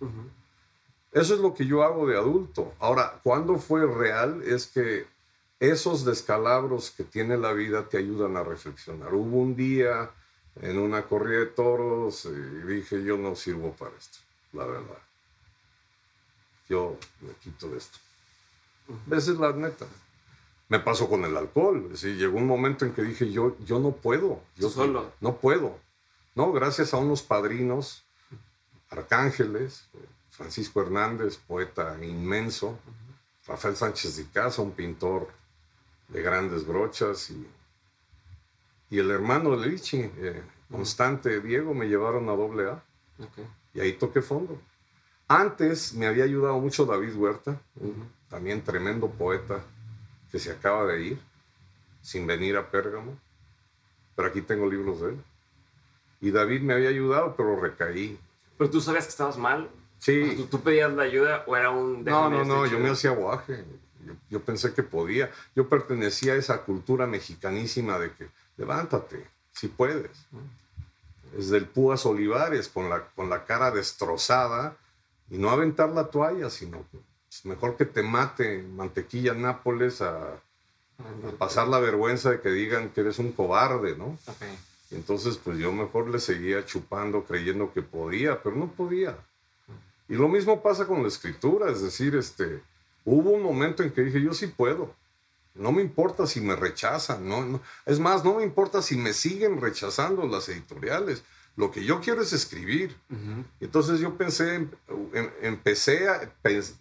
[1.12, 2.72] Eso es lo que yo hago de adulto.
[2.78, 4.42] Ahora, ¿cuándo fue real?
[4.42, 5.06] Es que
[5.60, 9.14] esos descalabros que tiene la vida te ayudan a reflexionar.
[9.14, 10.10] Hubo un día
[10.60, 14.18] en una corrida de toros y dije, yo no sirvo para esto,
[14.52, 14.98] la verdad.
[16.68, 17.98] Yo me quito de esto.
[19.10, 19.86] Esa es la neta.
[20.68, 21.92] Me pasó con el alcohol.
[21.92, 24.40] llegó un momento en que dije, yo, yo no puedo.
[24.56, 25.12] Yo solo.
[25.20, 25.78] No puedo.
[26.34, 28.02] No, gracias a unos padrinos,
[28.88, 29.84] arcángeles,
[30.32, 32.78] Francisco Hernández, poeta inmenso,
[33.46, 35.28] Rafael Sánchez de Casa, un pintor
[36.08, 37.46] de grandes brochas, y,
[38.90, 42.82] y el hermano de Lichi, eh, Constante Diego, me llevaron a doble A.
[43.74, 44.60] Y ahí toqué fondo.
[45.28, 47.60] Antes me había ayudado mucho David Huerta,
[48.28, 49.62] también tremendo poeta
[50.30, 51.18] que se acaba de ir
[52.00, 53.18] sin venir a Pérgamo,
[54.16, 55.24] pero aquí tengo libros de él.
[56.20, 58.18] Y David me había ayudado, pero recaí.
[58.56, 59.70] ¿Pero tú sabías que estabas mal?
[60.02, 60.48] Sí.
[60.50, 62.04] ¿tú, pedías la ayuda o era un...
[62.04, 63.64] No, no, no, yo me hacía guaje.
[64.28, 65.30] Yo, pensé que podía.
[65.54, 70.10] Yo pertenecía a esa cultura mexicanísima de que levántate, si puedes.
[71.36, 74.76] Desde el Púas Olivares, con la, con la cara destrozada,
[75.30, 76.84] y no aventar la toalla, sino
[77.44, 80.40] mejor que te mate mantequilla Nápoles a,
[81.38, 84.18] pasar la vergüenza de que digan que eres un cobarde, ¿no?
[84.90, 89.16] Entonces, pues yo mejor le seguía chupando creyendo que podía, pero no podía.
[90.08, 92.62] Y lo mismo pasa con la escritura, es decir, este,
[93.04, 94.94] hubo un momento en que dije, yo sí puedo.
[95.54, 99.60] No me importa si me rechazan, no, es más, no me importa si me siguen
[99.60, 101.24] rechazando las editoriales.
[101.56, 102.96] Lo que yo quiero es escribir.
[103.60, 104.70] Entonces yo pensé, em,
[105.42, 106.08] empecé,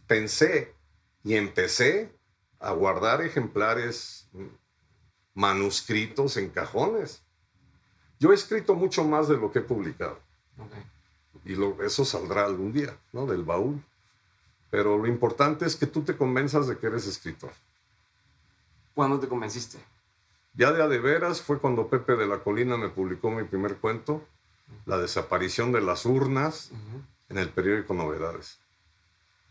[0.08, 0.74] pensé
[1.24, 2.10] y empecé
[2.60, 4.30] a guardar ejemplares
[5.34, 7.24] manuscritos en cajones.
[8.20, 10.20] Yo he escrito mucho más de lo que he publicado.
[11.46, 13.26] Y lo, eso saldrá algún día, ¿no?
[13.26, 13.82] Del baúl.
[14.70, 17.52] Pero lo importante es que tú te convenzas de que eres escritor.
[18.94, 19.78] ¿Cuándo te convenciste?
[20.54, 23.78] Ya de a de veras fue cuando Pepe de la Colina me publicó mi primer
[23.78, 24.26] cuento
[24.86, 26.72] la desaparición de las urnas
[27.30, 28.60] en el periódico Novedades.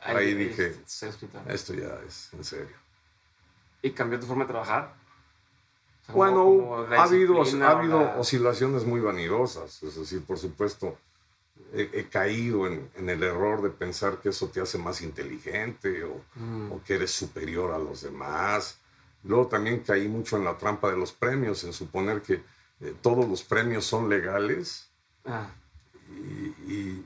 [0.01, 0.81] Ahí, dije,
[1.47, 2.77] esto ya es en serio.
[3.83, 4.95] ¿Y cambió tu forma de trabajar?
[6.13, 10.99] bueno, ha habido, ha habido oscilaciones muy vanidosas, es decir, por supuesto,
[11.73, 16.79] he, caído en, el error de pensar que eso te hace más inteligente o, mm.
[16.85, 18.79] que eres superior a los demás.
[19.25, 22.43] Luego también caí mucho en la trampa de los premios, en suponer que
[22.81, 24.91] eh, todos los premios son legales
[25.25, 25.49] Ah.
[26.67, 27.05] Y,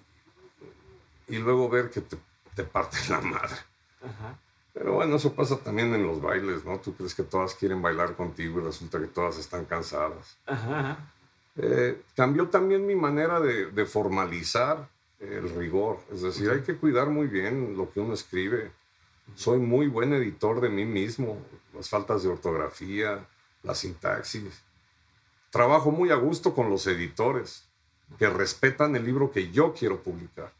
[1.28, 2.16] y, luego ver que te,
[2.55, 3.57] te parte la madre.
[4.72, 6.78] Pero bueno, eso pasa también en los bailes, ¿no?
[6.78, 10.36] Tú crees que todas quieren bailar contigo y resulta que todas están cansadas.
[11.57, 14.88] Eh, cambió también mi manera de, de, formalizar
[15.20, 16.00] el rigor.
[16.12, 18.72] Es decir, hay que cuidar muy bien lo que uno escribe.
[19.36, 21.38] Soy muy buen editor de mí mismo.
[21.72, 23.26] Las faltas de ortografía,
[23.62, 24.62] la sintaxis.
[25.50, 27.64] Trabajo muy a gusto con los editores
[28.18, 30.52] que respetan el libro que yo quiero publicar.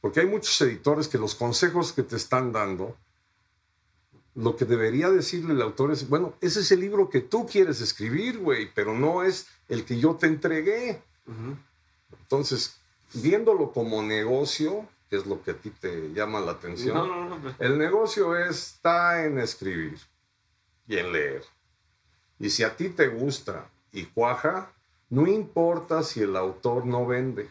[0.00, 2.96] Porque hay muchos editores que los consejos que te están dando,
[4.34, 7.80] lo que debería decirle el autor es, bueno, ese es el libro que tú quieres
[7.80, 11.02] escribir, güey, pero no es el que yo te entregué.
[12.22, 12.76] Entonces,
[13.12, 18.36] viéndolo como negocio, que es lo que a ti te llama la atención, el negocio
[18.36, 19.98] está en escribir
[20.86, 21.44] y en leer.
[22.38, 24.72] Y si a ti te gusta y cuaja,
[25.08, 27.48] no importa si el autor no vende.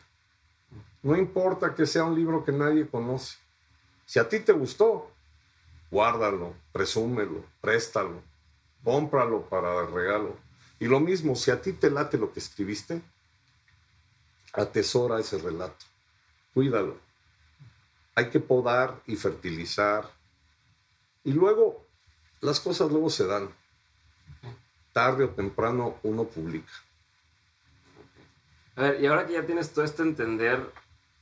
[1.03, 3.37] No importa que sea un libro que nadie conoce.
[4.05, 5.11] Si a ti te gustó,
[5.91, 8.21] guárdalo, presúmelo, préstalo,
[8.83, 10.35] cómpralo para el regalo.
[10.79, 13.01] Y lo mismo, si a ti te late lo que escribiste,
[14.53, 15.85] atesora ese relato,
[16.53, 16.97] cuídalo.
[18.15, 20.09] Hay que podar y fertilizar.
[21.23, 21.85] Y luego,
[22.41, 23.49] las cosas luego se dan.
[24.93, 26.71] Tarde o temprano uno publica.
[28.75, 30.71] A ver, y ahora que ya tienes todo este entender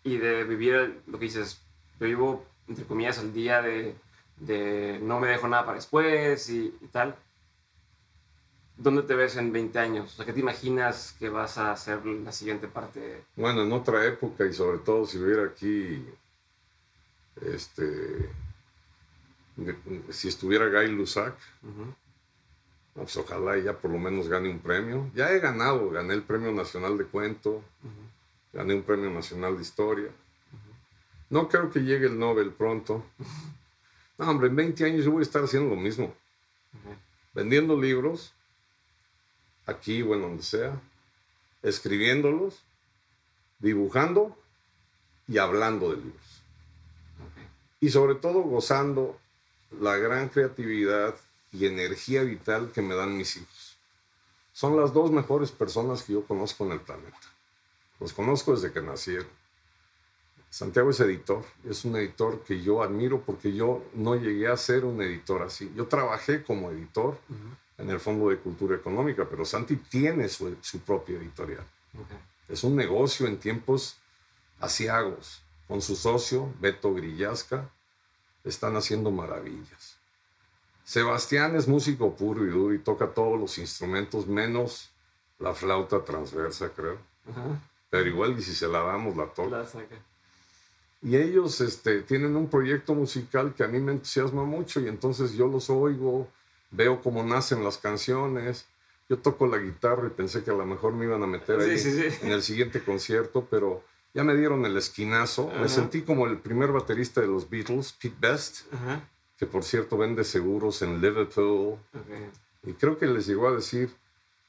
[0.03, 1.59] y de vivir lo que dices,
[1.99, 3.95] yo vivo, entre comillas, al día de,
[4.39, 7.15] de no me dejo nada para después y, tal.
[8.77, 10.13] ¿Dónde te ves en 20 años?
[10.13, 13.23] O sea, ¿qué te imaginas que vas a hacer la siguiente parte?
[13.35, 16.05] Bueno, en otra época y sobre todo si hubiera aquí,
[17.41, 18.29] este,
[20.11, 21.35] Si estuviera Guy Lussac,
[22.93, 25.09] pues ojalá ya por lo menos gane un premio.
[25.15, 27.63] Ya he ganado, gané el Premio Nacional de Cuento,
[28.53, 30.09] gané un Premio Nacional de Historia.
[31.31, 33.03] No creo que llegue el Nobel pronto.
[34.17, 36.13] No, hombre, en 20 años yo voy a estar haciendo lo mismo.
[37.33, 38.33] Vendiendo libros,
[39.65, 40.79] aquí o en donde sea,
[41.61, 42.61] escribiéndolos,
[43.59, 44.37] dibujando
[45.27, 46.41] y hablando de libros.
[47.79, 49.19] Y sobre todo gozando
[49.79, 51.15] la gran creatividad
[51.51, 53.77] y energía vital que me dan mis hijos.
[54.53, 57.17] Son las dos mejores personas que yo conozco en el planeta.
[57.99, 59.36] Los conozco desde que nacieron.
[60.57, 64.85] Santiago es editor, es un editor que yo admiro porque yo no llegué a ser
[64.85, 65.71] un editor así.
[65.75, 67.19] Yo trabajé como editor
[67.77, 71.63] en el Fondo de Cultura Económica, pero Santi tiene su, propia editorial.
[72.49, 73.97] Es un negocio en tiempos
[74.59, 75.43] asiagos.
[75.67, 77.69] Con su socio, Beto Grillasca,
[78.43, 79.97] están haciendo maravillas.
[80.83, 84.89] Sebastián es músico puro y duro y toca todos los instrumentos menos
[85.37, 86.97] la flauta transversa, creo.
[87.91, 89.63] Pero igual y si se la damos, la toca.
[91.07, 95.31] Y ellos este, tienen un proyecto musical que a mí me entusiasma mucho y entonces
[95.33, 96.27] yo los oigo,
[96.69, 98.65] veo cómo nacen las canciones.
[99.07, 101.79] Yo toco la guitarra y pensé que a lo mejor me iban a meter ahí
[102.21, 105.49] en el siguiente concierto, pero ya me dieron el esquinazo.
[105.61, 108.65] Me sentí como el primer baterista de los Beatles, Pete Best
[109.37, 111.77] que por cierto vende seguros en Liverpool.
[112.63, 113.95] Y creo que les llegó a decir,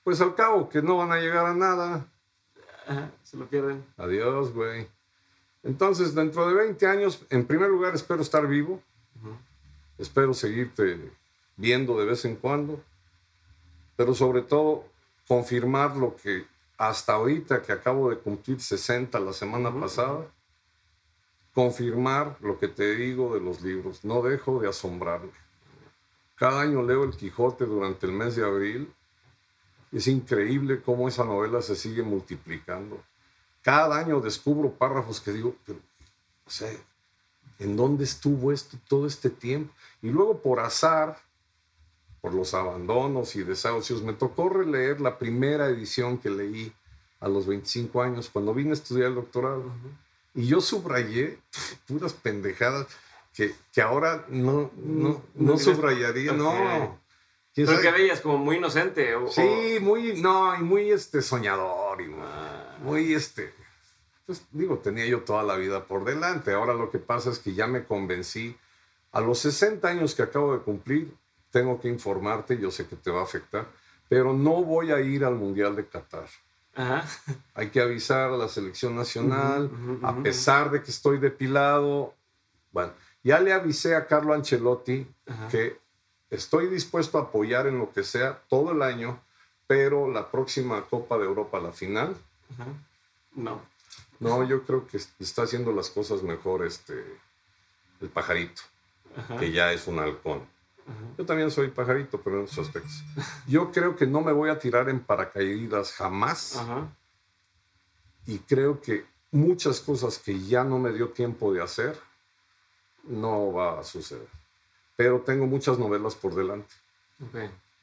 [0.02, 2.08] pues al cabo que no van a llegar a nada.
[3.22, 3.84] se lo pierden.
[3.96, 4.88] Adiós, güey.
[5.62, 8.82] Entonces, dentro de 20 años, en primer lugar, espero estar vivo.
[9.98, 11.10] Espero seguirte
[11.56, 12.80] viendo de vez en cuando.
[13.96, 14.84] Pero sobre todo,
[15.26, 16.46] confirmar lo que
[16.78, 20.26] hasta ahorita, que acabo de cumplir 60 la semana pasada,
[21.52, 24.04] confirmar lo que te digo de los libros.
[24.04, 25.32] No dejo de asombrarme.
[26.36, 28.92] Cada año leo El Quijote durante el mes de abril.
[29.90, 33.02] Es increíble cómo esa novela se sigue multiplicando.
[33.62, 35.54] Cada año descubro párrafos que digo,
[36.46, 36.70] o sea,
[37.58, 39.72] ¿en dónde estuvo esto todo este tiempo?
[40.02, 41.18] Y luego por azar,
[42.20, 46.72] por los abandonos y desahucios, me tocó releer la primera edición que leí
[47.20, 49.64] a los 25 años, cuando vine a estudiar el doctorado.
[50.34, 51.38] Y yo subrayé
[51.86, 52.86] puras pendejadas
[53.34, 56.98] que, que ahora no, no, no, subrayaría, no.
[57.54, 59.14] Pero que veías como muy inocente.
[59.30, 62.57] sí, muy, no, y muy este, soñador, y ah.
[62.82, 63.52] Muy, este,
[64.26, 66.52] pues digo, tenía yo toda la vida por delante.
[66.52, 68.56] Ahora lo que pasa es que ya me convencí.
[69.12, 71.14] A los 60 años que acabo de cumplir,
[71.50, 73.66] tengo que informarte, yo sé que te va a afectar,
[74.08, 76.28] pero no voy a ir al Mundial de Qatar.
[77.54, 79.70] Hay que avisar a la selección nacional,
[80.02, 82.14] a pesar de que estoy depilado.
[82.70, 82.92] Bueno,
[83.24, 85.06] ya le avisé a Carlo Ancelotti
[85.50, 85.78] que
[86.30, 89.20] estoy dispuesto a apoyar en lo que sea todo el año,
[89.66, 92.16] pero la próxima Copa de Europa, la final,
[93.34, 93.62] no.
[94.20, 97.04] No, yo creo que está haciendo las cosas mejor este,
[98.00, 98.62] el pajarito,
[99.38, 100.42] que ya es un halcón.
[101.16, 103.04] Yo también soy pajarito, pero en esos aspectos.
[103.46, 106.60] Yo creo que no me voy a tirar en paracaídas jamás.
[108.26, 111.98] Y creo que muchas cosas que ya no me dio tiempo de hacer,
[113.04, 114.28] no va a suceder.
[114.96, 116.74] Pero tengo muchas novelas por delante.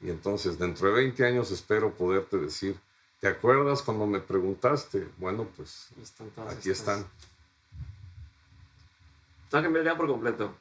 [0.00, 2.78] Y entonces, dentro de 20 años, espero poderte decir,
[3.20, 5.08] ¿te acuerdas cuando me preguntaste?
[5.18, 5.88] Bueno, pues
[6.48, 7.06] aquí están.
[9.50, 10.54] Tengo que cambiar ya por completo.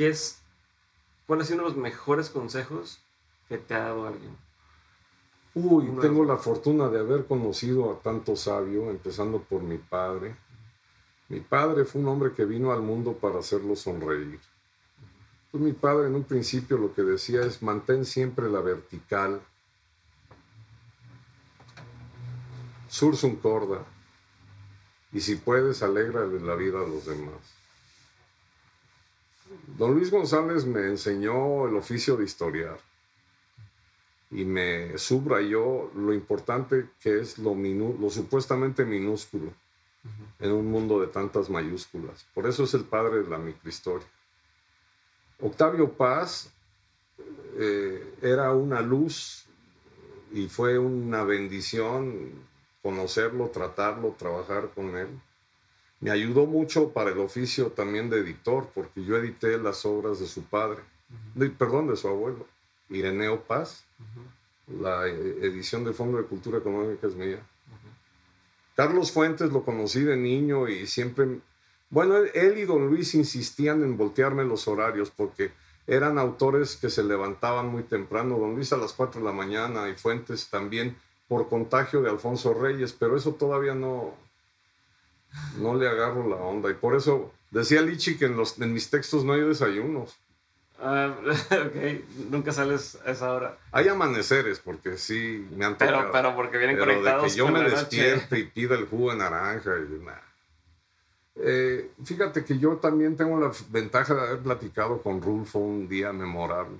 [0.00, 0.40] ¿qué es,
[1.26, 3.00] ¿cuál ha sido uno de los mejores consejos
[3.48, 4.36] que te ha dado alguien?
[5.54, 10.36] Uy, tengo la fortuna de haber conocido a tanto sabio, empezando por mi padre.
[11.28, 14.40] Mi padre fue un hombre que vino al mundo para hacerlo sonreír.
[15.50, 19.42] Pues mi padre en un principio lo que decía es mantén siempre la vertical.
[22.90, 23.84] Sursum corda.
[25.12, 27.38] Y si puedes, alegra la vida a los demás.
[29.78, 32.78] Don Luis González me enseñó el oficio de historiar
[34.30, 39.52] y me subrayó lo importante que es lo, lo supuestamente minúsculo
[40.38, 42.26] en un mundo de tantas mayúsculas.
[42.34, 44.06] Por eso es el padre de la microhistoria.
[45.40, 46.50] Octavio Paz
[47.56, 49.44] eh, era una luz
[50.32, 52.49] y fue una bendición
[52.82, 55.08] conocerlo, tratarlo, trabajar con él
[56.00, 60.26] me ayudó mucho para el oficio también de editor, porque yo edité las obras de
[60.26, 60.80] su padre,
[61.58, 62.46] perdón, de su abuelo,
[62.88, 63.84] Ireneo Paz.
[64.80, 67.40] La eh, edición del Fondo de Cultura Económica es mía.
[68.74, 71.40] Carlos Fuentes lo conocí de niño y siempre
[71.90, 75.50] Bueno, él y don Luis insistían en voltearme los horarios porque
[75.86, 78.38] eran autores que se levantaban muy temprano.
[78.38, 80.96] Don Luis a las 4 de la mañana y Fuentes también
[81.30, 84.16] por contagio de Alfonso Reyes, pero eso todavía no,
[85.58, 86.72] no le agarro la onda.
[86.72, 90.18] Y por eso decía Lichi que en, los, en mis textos no hay desayunos.
[90.80, 91.14] Ah,
[91.52, 93.56] ok, nunca sales a esa hora.
[93.70, 96.10] Hay amaneceres, porque sí me han tocado.
[96.10, 97.22] Pero, porque vienen conectados.
[97.22, 100.24] De que yo me despierte y pida el jugo de naranja y nada.
[101.36, 106.12] Eh, fíjate que yo también tengo la ventaja de haber platicado con Rulfo un día
[106.12, 106.78] memorable.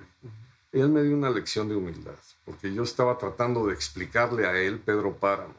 [0.73, 2.15] Él me dio una lección de humildad,
[2.51, 5.53] porque yo estaba tratando de explicarle a él Pedro Páramo.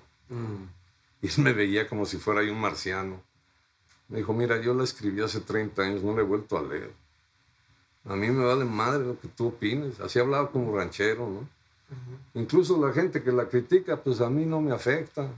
[1.22, 3.22] Y él me veía como si fuera yo un marciano.
[4.09, 6.93] Me dijo, mira, yo la escribí hace 30 años, no la he vuelto a leer.
[8.05, 10.01] A mí me vale madre lo que tú opines.
[10.01, 11.49] Así hablaba como ranchero, ¿no?
[12.34, 15.30] Incluso la gente que la critica, pues a mí no me afecta.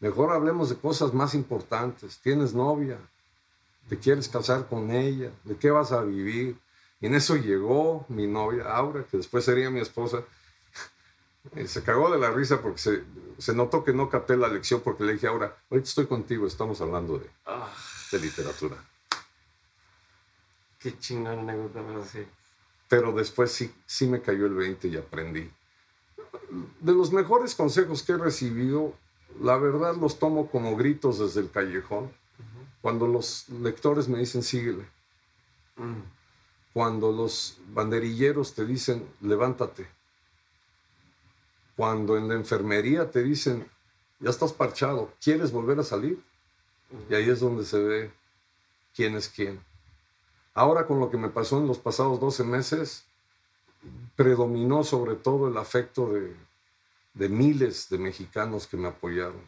[0.00, 2.18] Mejor hablemos de cosas más importantes.
[2.18, 2.98] Tienes novia,
[3.88, 6.56] te quieres casar con ella, de qué vas a vivir.
[7.00, 10.24] Y en eso llegó mi novia, Aura, que después sería mi esposa.
[11.66, 13.04] Se cagó de la risa porque se,
[13.38, 16.80] se, notó que no capté la lección porque le dije, Aura, ahorita estoy contigo, estamos
[16.80, 17.72] hablando de, ah.
[18.12, 18.76] de literatura.
[20.78, 22.26] Qué chingada anécdota, pero sí.
[22.88, 25.50] Pero después sí, sí me cayó el 20 y aprendí.
[26.80, 28.94] De los mejores consejos que he recibido
[29.38, 32.10] la verdad los tomo como gritos desde el callejón.
[32.82, 34.84] Cuando los lectores me dicen, síguele.
[35.76, 36.00] Mm.
[36.72, 39.86] Cuando los banderilleros te dicen, levántate.
[41.80, 43.66] Cuando en la enfermería te dicen,
[44.18, 46.22] ya estás parchado, ¿quieres volver a salir?
[47.08, 48.10] Y ahí es donde se ve
[48.94, 49.58] quién es quién.
[50.52, 53.04] Ahora con lo que me pasó en los pasados 12 meses,
[54.14, 56.36] predominó sobre todo el afecto de,
[57.14, 59.40] de miles de mexicanos que me apoyaron.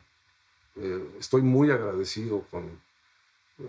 [0.77, 2.81] Eh, estoy muy agradecido con...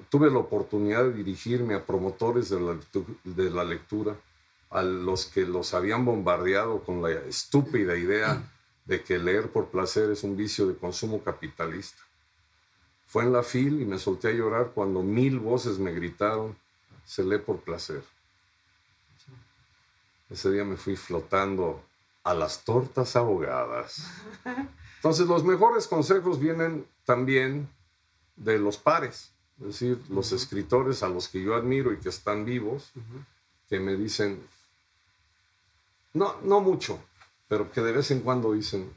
[0.10, 2.80] Tuve la oportunidad de dirigirme a promotores de la,
[3.26, 4.16] de la lectura,
[4.70, 8.42] a los que los habían bombardeado con la estúpida idea
[8.86, 12.02] de que leer por placer es un vicio de consumo capitalista.
[13.08, 16.58] Fue en la fil y me solté a llorar cuando mil voces me gritaron,
[17.06, 18.04] se lee por placer.
[20.30, 21.84] Ese día me fui flotando
[22.24, 24.08] a las tortas ahogadas.
[24.96, 27.70] Entonces, los mejores consejos vienen también
[28.36, 32.46] de los pares, es decir, los escritores a los que yo admiro y que están
[32.46, 32.92] vivos,
[33.70, 34.42] que me dicen,
[36.14, 37.00] no, no mucho,
[37.48, 38.92] pero que de vez en cuando dicen,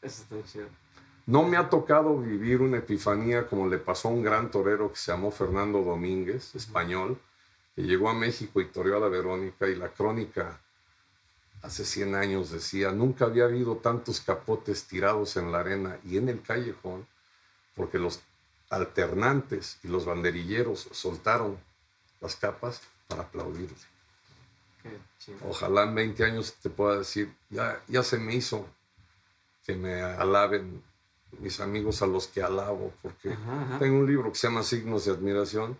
[0.00, 0.68] Eso está chido.
[1.26, 4.96] No me ha tocado vivir una epifanía como le pasó a un gran torero que
[4.96, 7.20] se llamó Fernando Domínguez, español,
[7.76, 10.60] que llegó a México y toreó a la Verónica y la crónica
[11.62, 16.28] hace 100 años decía, nunca había habido tantos capotes tirados en la arena y en
[16.28, 17.06] el callejón,
[17.74, 18.20] porque los
[18.68, 21.56] alternantes y los banderilleros soltaron
[22.20, 23.91] las capas para aplaudirle.
[25.48, 28.66] Ojalá en 20 años te pueda decir, ya, ya se me hizo
[29.64, 30.82] que me alaben
[31.38, 33.36] mis amigos a los que alabo, porque
[33.78, 35.78] tengo un libro que se llama Signos de Admiración,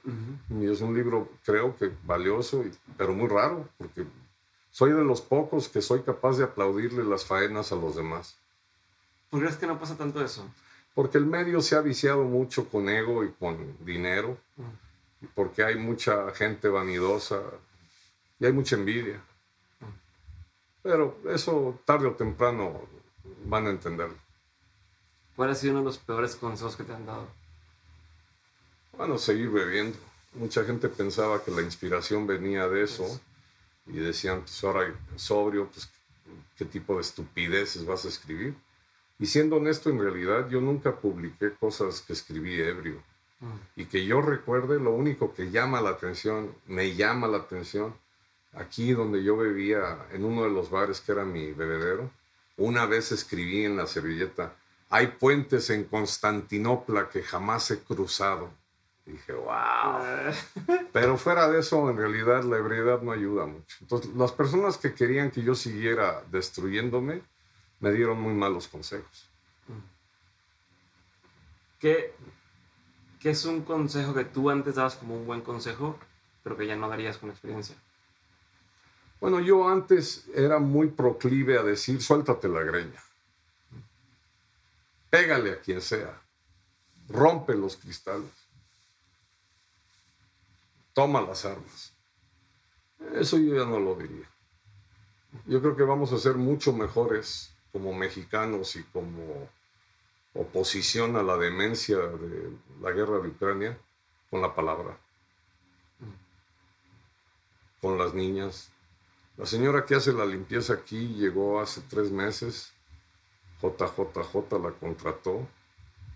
[0.51, 2.65] y es un libro creo que valioso,
[2.97, 4.05] pero muy raro, porque
[4.71, 8.37] soy de los pocos que soy capaz de aplaudirle las faenas a los demás.
[9.31, 10.49] ¿Por qué es que no pasa tanto eso?
[10.95, 14.39] Porque el medio se ha viciado mucho con ego y con dinero,
[15.21, 17.41] y porque hay mucha gente vanidosa
[18.43, 19.23] y hay mucha envidia.
[20.83, 22.89] Pero eso tarde o temprano
[23.45, 24.17] van a entenderlo.
[25.37, 27.29] ¿Cuál ha sido uno de los peores consejos que te han dado?
[28.99, 29.97] Bueno, seguir bebiendo.
[30.35, 33.21] Mucha gente pensaba que la inspiración venía de eso
[33.87, 35.89] y decían, pues ahora sobrio, pues
[36.57, 38.57] qué tipo de estupideces vas a escribir.
[39.21, 43.01] Y siendo honesto, en realidad yo nunca publiqué cosas que escribí ebrio.
[43.39, 43.81] Mm.
[43.83, 47.95] Y que yo recuerde, lo único que llama la atención, me llama la atención,
[48.55, 52.11] aquí donde yo bebía, en uno de los bares que era mi bebedero,
[52.57, 54.55] una vez escribí en la servilleta,
[54.91, 58.51] hay puentes en Constantinopla que jamás he cruzado.
[59.07, 60.03] dije, wow.
[60.93, 63.77] Pero fuera de eso, en realidad la ebriedad no ayuda mucho.
[63.81, 67.23] Entonces, las personas que querían que yo siguiera destruyéndome,
[67.81, 69.29] me dieron muy malos consejos.
[71.81, 72.15] ¿Qué,
[73.19, 75.99] ¿Qué es un consejo que tú antes dabas como un buen consejo,
[76.45, 77.75] pero que ya no darías con experiencia?
[79.23, 83.03] Bueno, yo antes era muy proclive a decir, suéltate la greña.
[85.09, 86.21] Pégale a quien sea.
[87.09, 88.43] Rompe los cristales
[90.93, 91.93] toma las armas.
[93.15, 94.29] Eso yo ya no lo diría.
[95.47, 99.49] Yo creo que vamos a ser mucho mejores como mexicanos y como
[100.35, 103.79] oposición a la demencia de la guerra de Ucrania
[104.31, 104.99] con la palabra,
[107.81, 108.71] con las niñas.
[109.39, 112.73] La señora que hace la limpieza aquí llegó hace tres meses,
[113.63, 115.49] JJJ la contrató,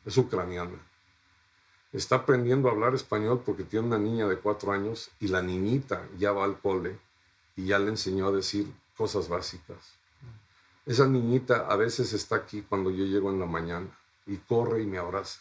[0.04, 0.78] es ucraniana.
[1.92, 6.06] Está aprendiendo a hablar español porque tiene una niña de cuatro años y la niñita
[6.18, 6.98] ya va al cole
[7.56, 9.94] y ya le enseñó a decir cosas básicas.
[10.84, 13.88] Esa niñita a veces está aquí cuando yo llego en la mañana
[14.26, 15.40] y corre y me abraza.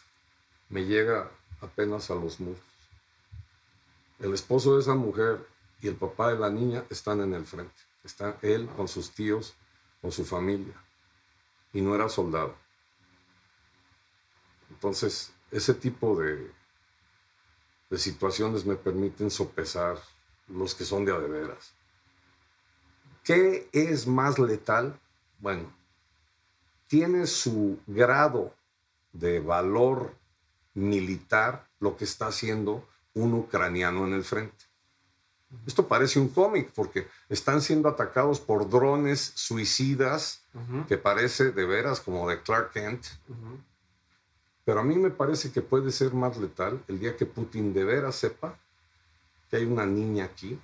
[0.70, 2.58] Me llega apenas a los muros.
[4.18, 5.46] El esposo de esa mujer
[5.80, 7.74] y el papá de la niña están en el frente.
[8.04, 9.54] Está él con sus tíos,
[10.00, 10.74] con su familia.
[11.72, 12.54] Y no era soldado.
[14.70, 16.50] Entonces, ese tipo de,
[17.90, 19.98] de situaciones me permiten sopesar
[20.48, 21.72] los que son de a de veras.
[23.24, 24.98] ¿Qué es más letal?
[25.40, 25.72] Bueno,
[26.86, 28.54] tiene su grado
[29.12, 30.14] de valor
[30.74, 34.64] militar lo que está haciendo un ucraniano en el frente.
[35.66, 40.42] Esto parece un cómic porque están siendo atacados por drones suicidas
[40.88, 43.06] que parece de veras como de Clark Kent.
[44.64, 47.84] Pero a mí me parece que puede ser más letal el día que Putin de
[47.84, 48.58] veras sepa
[49.48, 50.58] que hay una niña aquí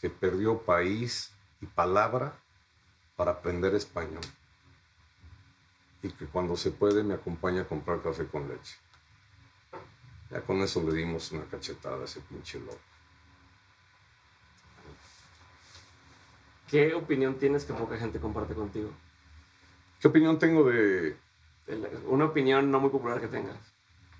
[0.00, 2.34] que perdió país y palabra
[3.16, 4.24] para aprender español
[6.02, 8.76] y que cuando se puede me acompaña a comprar café con leche.
[10.30, 12.93] Ya con eso le dimos una cachetada a ese pinche loco.
[16.68, 18.90] ¿Qué opinión tienes que poca gente comparte contigo?
[20.00, 21.16] ¿Qué opinión tengo de...?
[22.08, 23.56] Una opinión no muy popular que tengas.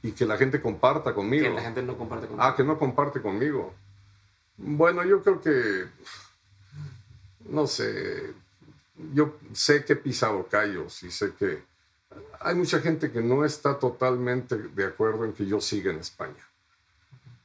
[0.02, 1.44] Y que la gente comparta conmigo.
[1.44, 2.46] Que la gente no comparte conmigo.
[2.46, 3.74] Ah, que no comparte conmigo.
[4.56, 5.86] Bueno, yo creo que...
[7.48, 8.34] No sé.
[9.12, 11.62] Yo sé que he pisado callos y sé que
[12.40, 16.48] hay mucha gente que no está totalmente de acuerdo en que yo siga en España.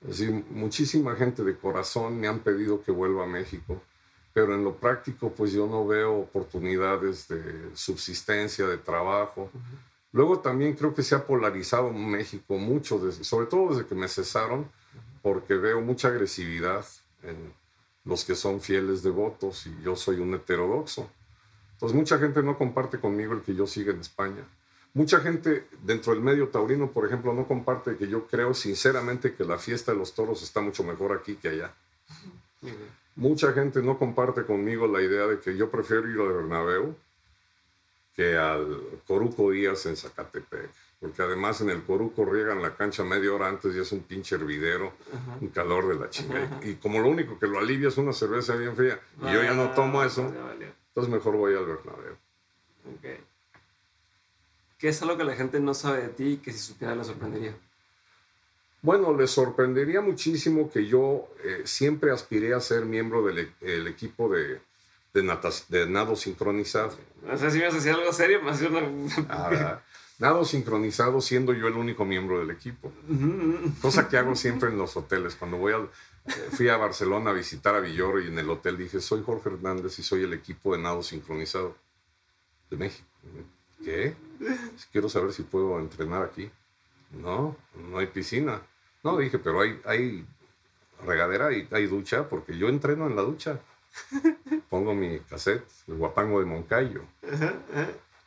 [0.02, 3.82] Es decir, muchísima gente de corazón me han pedido que vuelva a México,
[4.40, 9.52] pero en lo práctico pues yo no veo oportunidades de subsistencia, de trabajo.
[10.14, 14.66] Luego también creo que se ha polarizado México mucho, sobre todo desde que me cesaron,
[15.22, 16.86] porque veo mucha agresividad
[17.24, 17.54] en
[18.06, 21.10] los que son fieles devotos y yo soy un heterodoxo.
[21.74, 24.46] Entonces mucha gente no comparte conmigo el que yo siga en España.
[24.94, 29.44] Mucha gente dentro del medio taurino, por ejemplo, no comparte que yo creo sinceramente que
[29.44, 31.74] la fiesta de los toros está mucho mejor aquí que allá.
[33.20, 36.96] Mucha gente no comparte conmigo la idea de que yo prefiero ir al Bernabéu
[38.16, 40.70] que al Coruco Díaz en Zacatepec.
[41.02, 44.36] Porque además en el Coruco riegan la cancha media hora antes y es un pinche
[44.36, 44.94] hervidero,
[45.42, 46.62] un calor de la chingada.
[46.64, 49.54] Y como lo único que lo alivia es una cerveza bien fría, y yo ya
[49.54, 50.34] no tomo eso,
[50.88, 52.16] entonces mejor voy al Bernabéu.
[53.00, 53.18] Okay.
[54.78, 57.04] ¿Qué es algo que la gente no sabe de ti y que si supiera le
[57.04, 57.54] sorprendería?
[58.82, 64.30] Bueno, le sorprendería muchísimo que yo eh, siempre aspiré a ser miembro del e, equipo
[64.30, 64.62] de,
[65.14, 66.98] de, nado sincronizado.
[67.30, 68.82] O sea, si me hacía algo serio, me hacía una...
[69.30, 69.82] Ah,
[70.20, 72.92] nado sincronizado siendo yo el único miembro del equipo.
[73.82, 75.36] Cosa que hago siempre en los hoteles.
[75.36, 75.90] Cuando voy al,
[76.26, 79.50] eh, fui a Barcelona a visitar a Villoro y en el hotel dije, soy Jorge
[79.50, 81.76] Hernández y soy el equipo de nado sincronizado
[82.70, 83.08] de México.
[83.84, 84.14] ¿Qué?
[84.92, 86.52] Quiero saber si puedo entrenar aquí.
[87.12, 88.62] No, no hay piscina.
[89.04, 90.26] No, dije, pero hay, hay
[91.06, 93.60] regadera y hay ducha, porque yo entreno en la ducha.
[94.70, 97.04] Pongo mi cassette, el guapango de Moncayo.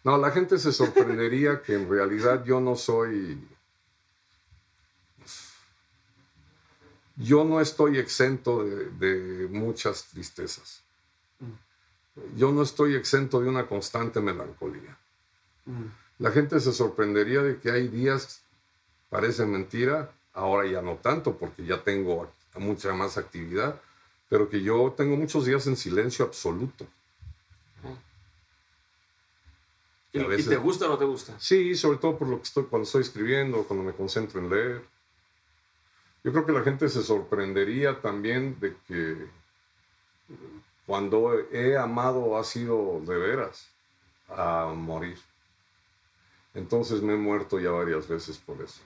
[0.04, 3.40] No, la gente se sorprendería que en realidad yo no soy.
[7.16, 10.82] Yo no estoy exento de, de muchas tristezas.
[12.36, 14.96] Yo no estoy exento de una constante melancolía.
[16.18, 18.41] La gente se sorprendería de que hay días,
[19.12, 23.78] parece mentira, ahora ya no tanto porque ya tengo mucha más actividad,
[24.30, 26.86] pero que yo tengo muchos días en silencio absoluto.
[30.14, 31.38] ¿Y, te gusta o no te gusta?
[31.38, 34.82] Sí, sobre todo por lo que estoy cuando estoy escribiendo, cuando me concentro en leer.
[36.24, 39.26] Yo creo que la gente se sorprendería también de que
[40.86, 43.68] cuando he amado ha sido de veras
[44.28, 45.18] a morir.
[46.54, 48.80] Entonces me he muerto ya varias veces por eso.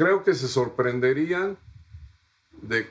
[0.00, 1.58] Creo que se sorprenderían
[2.52, 2.90] de,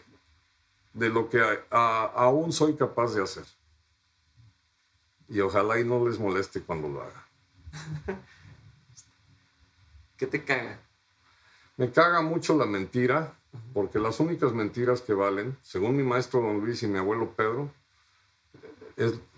[0.93, 1.41] de lo que
[1.71, 3.45] aún soy capaz de hacer.
[5.27, 7.27] Y ojalá y no les moleste cuando lo haga.
[10.17, 10.79] ¿Qué te caga?
[11.77, 13.33] Me caga mucho la mentira,
[13.73, 17.71] porque las únicas mentiras que valen, según mi maestro don Luis y mi abuelo Pedro,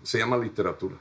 [0.02, 0.98] se llama literatura.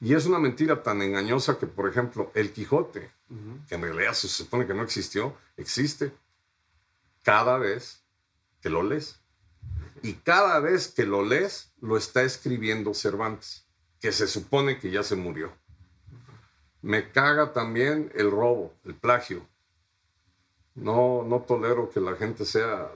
[0.00, 3.10] Y es una mentira tan engañosa que, por ejemplo, el Quijote,
[3.68, 6.12] que en realidad se supone que no existió, existe
[7.22, 8.00] cada vez
[8.62, 9.20] que lo lees.
[10.02, 13.66] Y cada vez que lo lees, lo está escribiendo Cervantes,
[14.00, 15.52] que se supone que ya se murió.
[16.80, 19.46] Me caga también el robo, el plagio.
[20.74, 22.90] No, no tolero que la gente sea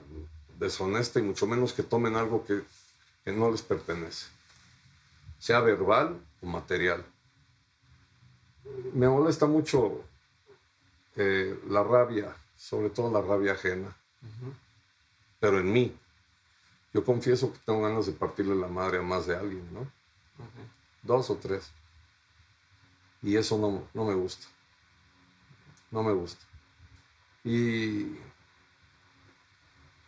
[0.57, 2.63] deshonesta y mucho menos que tomen algo que,
[3.23, 4.27] que no les pertenece,
[5.39, 7.05] sea verbal o material.
[8.93, 10.03] Me molesta mucho
[11.15, 13.95] eh, la rabia, sobre todo la rabia ajena,
[15.39, 15.97] pero en mí.
[16.93, 19.91] Yo confieso que tengo ganas de partirle la madre a más de alguien, ¿no?
[21.03, 21.71] Dos o tres.
[23.21, 24.47] Y eso no, no me gusta.
[25.91, 26.45] No me gusta.
[27.43, 28.17] Y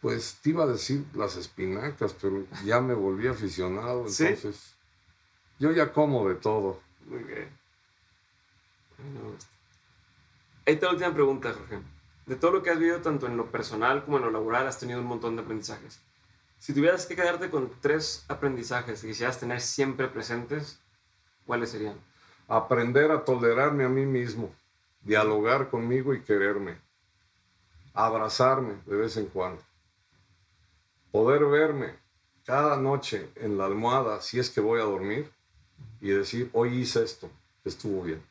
[0.02, 4.77] pues te iba a decir las espinacas, pero ya me volví aficionado, entonces
[5.60, 6.80] yo ya como de todo.
[7.06, 7.50] Muy bien.
[10.66, 11.80] Ahí está la última pregunta, Jorge.
[12.26, 14.80] De todo lo que has vivido, tanto en lo personal como en lo laboral, has
[14.80, 16.02] tenido un montón de aprendizajes.
[16.60, 20.80] Si tuvieras que quedarte con tres aprendizajes que quisieras tener siempre presentes,
[21.46, 21.98] ¿cuáles serían?
[22.48, 24.54] Aprender a tolerarme a mí mismo,
[25.02, 26.78] dialogar conmigo y quererme,
[27.94, 29.62] abrazarme de vez en cuando,
[31.12, 31.96] poder verme
[32.46, 35.32] cada noche en la almohada si es que voy a dormir
[36.02, 37.30] y decir, hoy hice esto,
[37.64, 38.22] estuvo bien.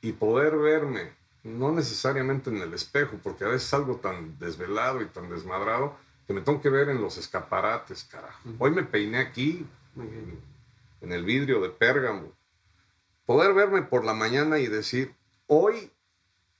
[0.00, 1.12] Y poder verme,
[1.42, 5.96] no necesariamente en el espejo, porque a veces salgo tan desvelado y tan desmadrado
[6.26, 8.50] que me tengo que ver en los escaparates, carajo.
[8.58, 9.66] Hoy me peiné aquí,
[11.00, 12.32] en el vidrio de Pérgamo.
[13.24, 15.14] Poder verme por la mañana y decir,
[15.46, 15.90] hoy,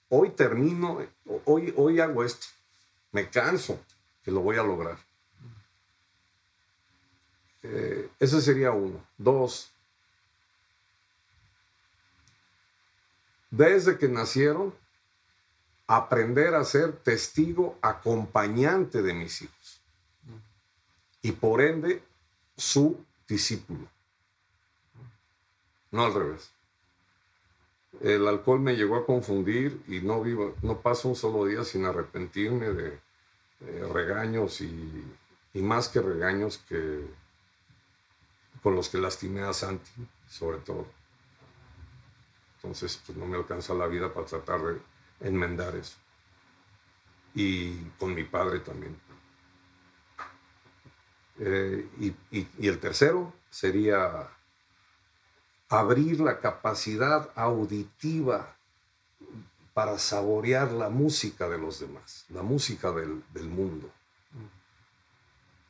[0.09, 1.01] hoy termino,
[1.45, 2.47] hoy, hoy hago esto.
[3.13, 3.81] Me canso,
[4.23, 4.99] que lo voy a lograr.
[7.63, 9.05] Eh, ese sería uno.
[9.19, 9.73] Dos,
[13.57, 14.75] desde que nacieron,
[15.87, 19.81] aprender a ser testigo acompañante de mis hijos
[21.23, 22.03] y por ende
[22.57, 23.89] su discípulo.
[25.91, 26.51] No al revés.
[28.01, 31.85] El alcohol me llegó a confundir y no vivo, no paso un solo día sin
[31.85, 33.01] arrepentirme de,
[33.93, 35.05] regaños y,
[35.55, 37.07] y, más que regaños que
[38.63, 39.91] con los que lastimé a Santi,
[40.29, 40.87] sobre todo.
[42.67, 44.81] Entonces, pues no me alcanza la vida para tratar de
[45.21, 45.97] enmendar eso.
[47.33, 48.99] Y con mi padre también.
[51.39, 54.29] Eh, y, el tercero sería
[55.69, 58.57] abrir la capacidad auditiva
[59.73, 63.93] para saborear la música de los demás, la música del, mundo,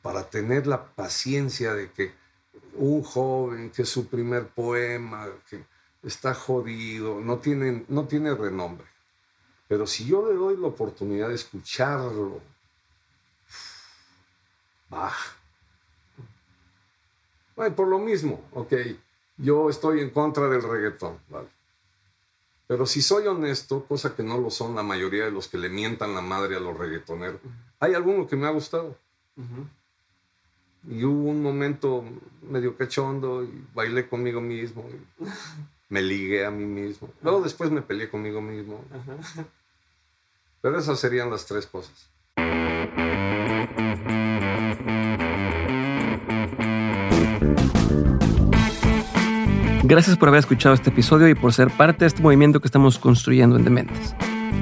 [0.01, 2.11] para tener la paciencia de que
[2.73, 5.63] un joven que su primer poema, que
[6.07, 8.87] está jodido, no tiene, no tiene renombre,
[9.67, 12.39] pero si yo le doy la oportunidad de escucharlo,
[14.89, 15.35] baja.
[17.55, 18.73] Bueno, por lo mismo, ok,
[19.37, 21.49] yo estoy en contra del reggaetón, ¿vale?
[22.67, 25.69] Pero si soy honesto, cosa que no lo son la mayoría de los que le
[25.69, 27.39] mientan la madre a los reggaetoneros,
[27.79, 28.97] hay alguno que me ha gustado.
[30.89, 32.03] Y hubo un momento
[32.41, 34.85] medio cachondo y bailé conmigo mismo.
[35.89, 37.09] me ligué a mí mismo.
[37.21, 38.83] Luego después me peleé conmigo mismo.
[40.61, 42.09] Pero esas serían las tres cosas.
[49.83, 52.99] Gracias por haber escuchado este episodio y por ser parte de este movimiento que estamos
[52.99, 54.15] construyendo en Dementes.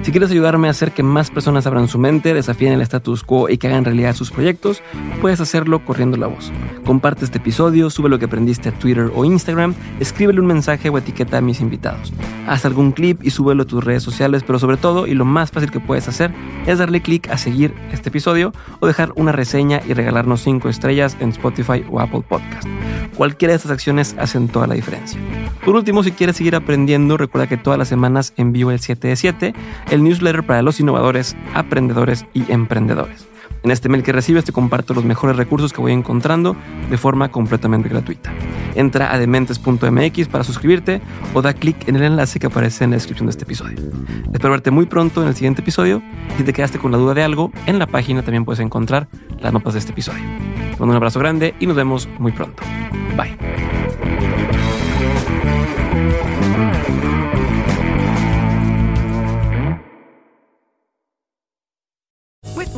[0.04, 3.50] Si quieres ayudarme a hacer que más personas abran su mente, desafíen el status quo
[3.50, 4.84] y que hagan realidad sus proyectos,
[5.20, 6.52] puedes hacerlo corriendo la voz.
[6.86, 10.98] Comparte este episodio, sube lo que aprendiste a Twitter o Instagram, escríbele un mensaje o
[10.98, 12.14] etiqueta a mis invitados.
[12.48, 15.50] Haz algún clip y súbelo a tus redes sociales, pero sobre todo, y lo más
[15.50, 16.32] fácil que puedes hacer,
[16.68, 21.18] es darle clic a seguir este episodio o dejar una reseña y regalarnos 5 estrellas
[21.20, 22.68] en Spotify o Apple Podcast.
[23.16, 25.20] Cualquiera de estas acciones hacen toda la diferencia.
[25.64, 29.16] Por último, si quieres seguir aprendiendo, recuerda que todas las semanas envío el 7 de
[29.16, 29.54] 7
[29.90, 33.28] el newsletter para los innovadores, aprendedores y emprendedores.
[33.66, 36.56] En este mail que recibes te comparto los mejores recursos que voy encontrando
[36.88, 38.32] de forma completamente gratuita.
[38.76, 41.02] Entra a dementes.mx para suscribirte
[41.34, 43.80] o da clic en el enlace que aparece en la descripción de este episodio.
[44.32, 46.04] Espero verte muy pronto en el siguiente episodio.
[46.38, 49.08] Si te quedaste con la duda de algo, en la página también puedes encontrar
[49.40, 50.22] las notas de este episodio.
[50.22, 52.62] Te mando un abrazo grande y nos vemos muy pronto.
[53.18, 53.36] Bye.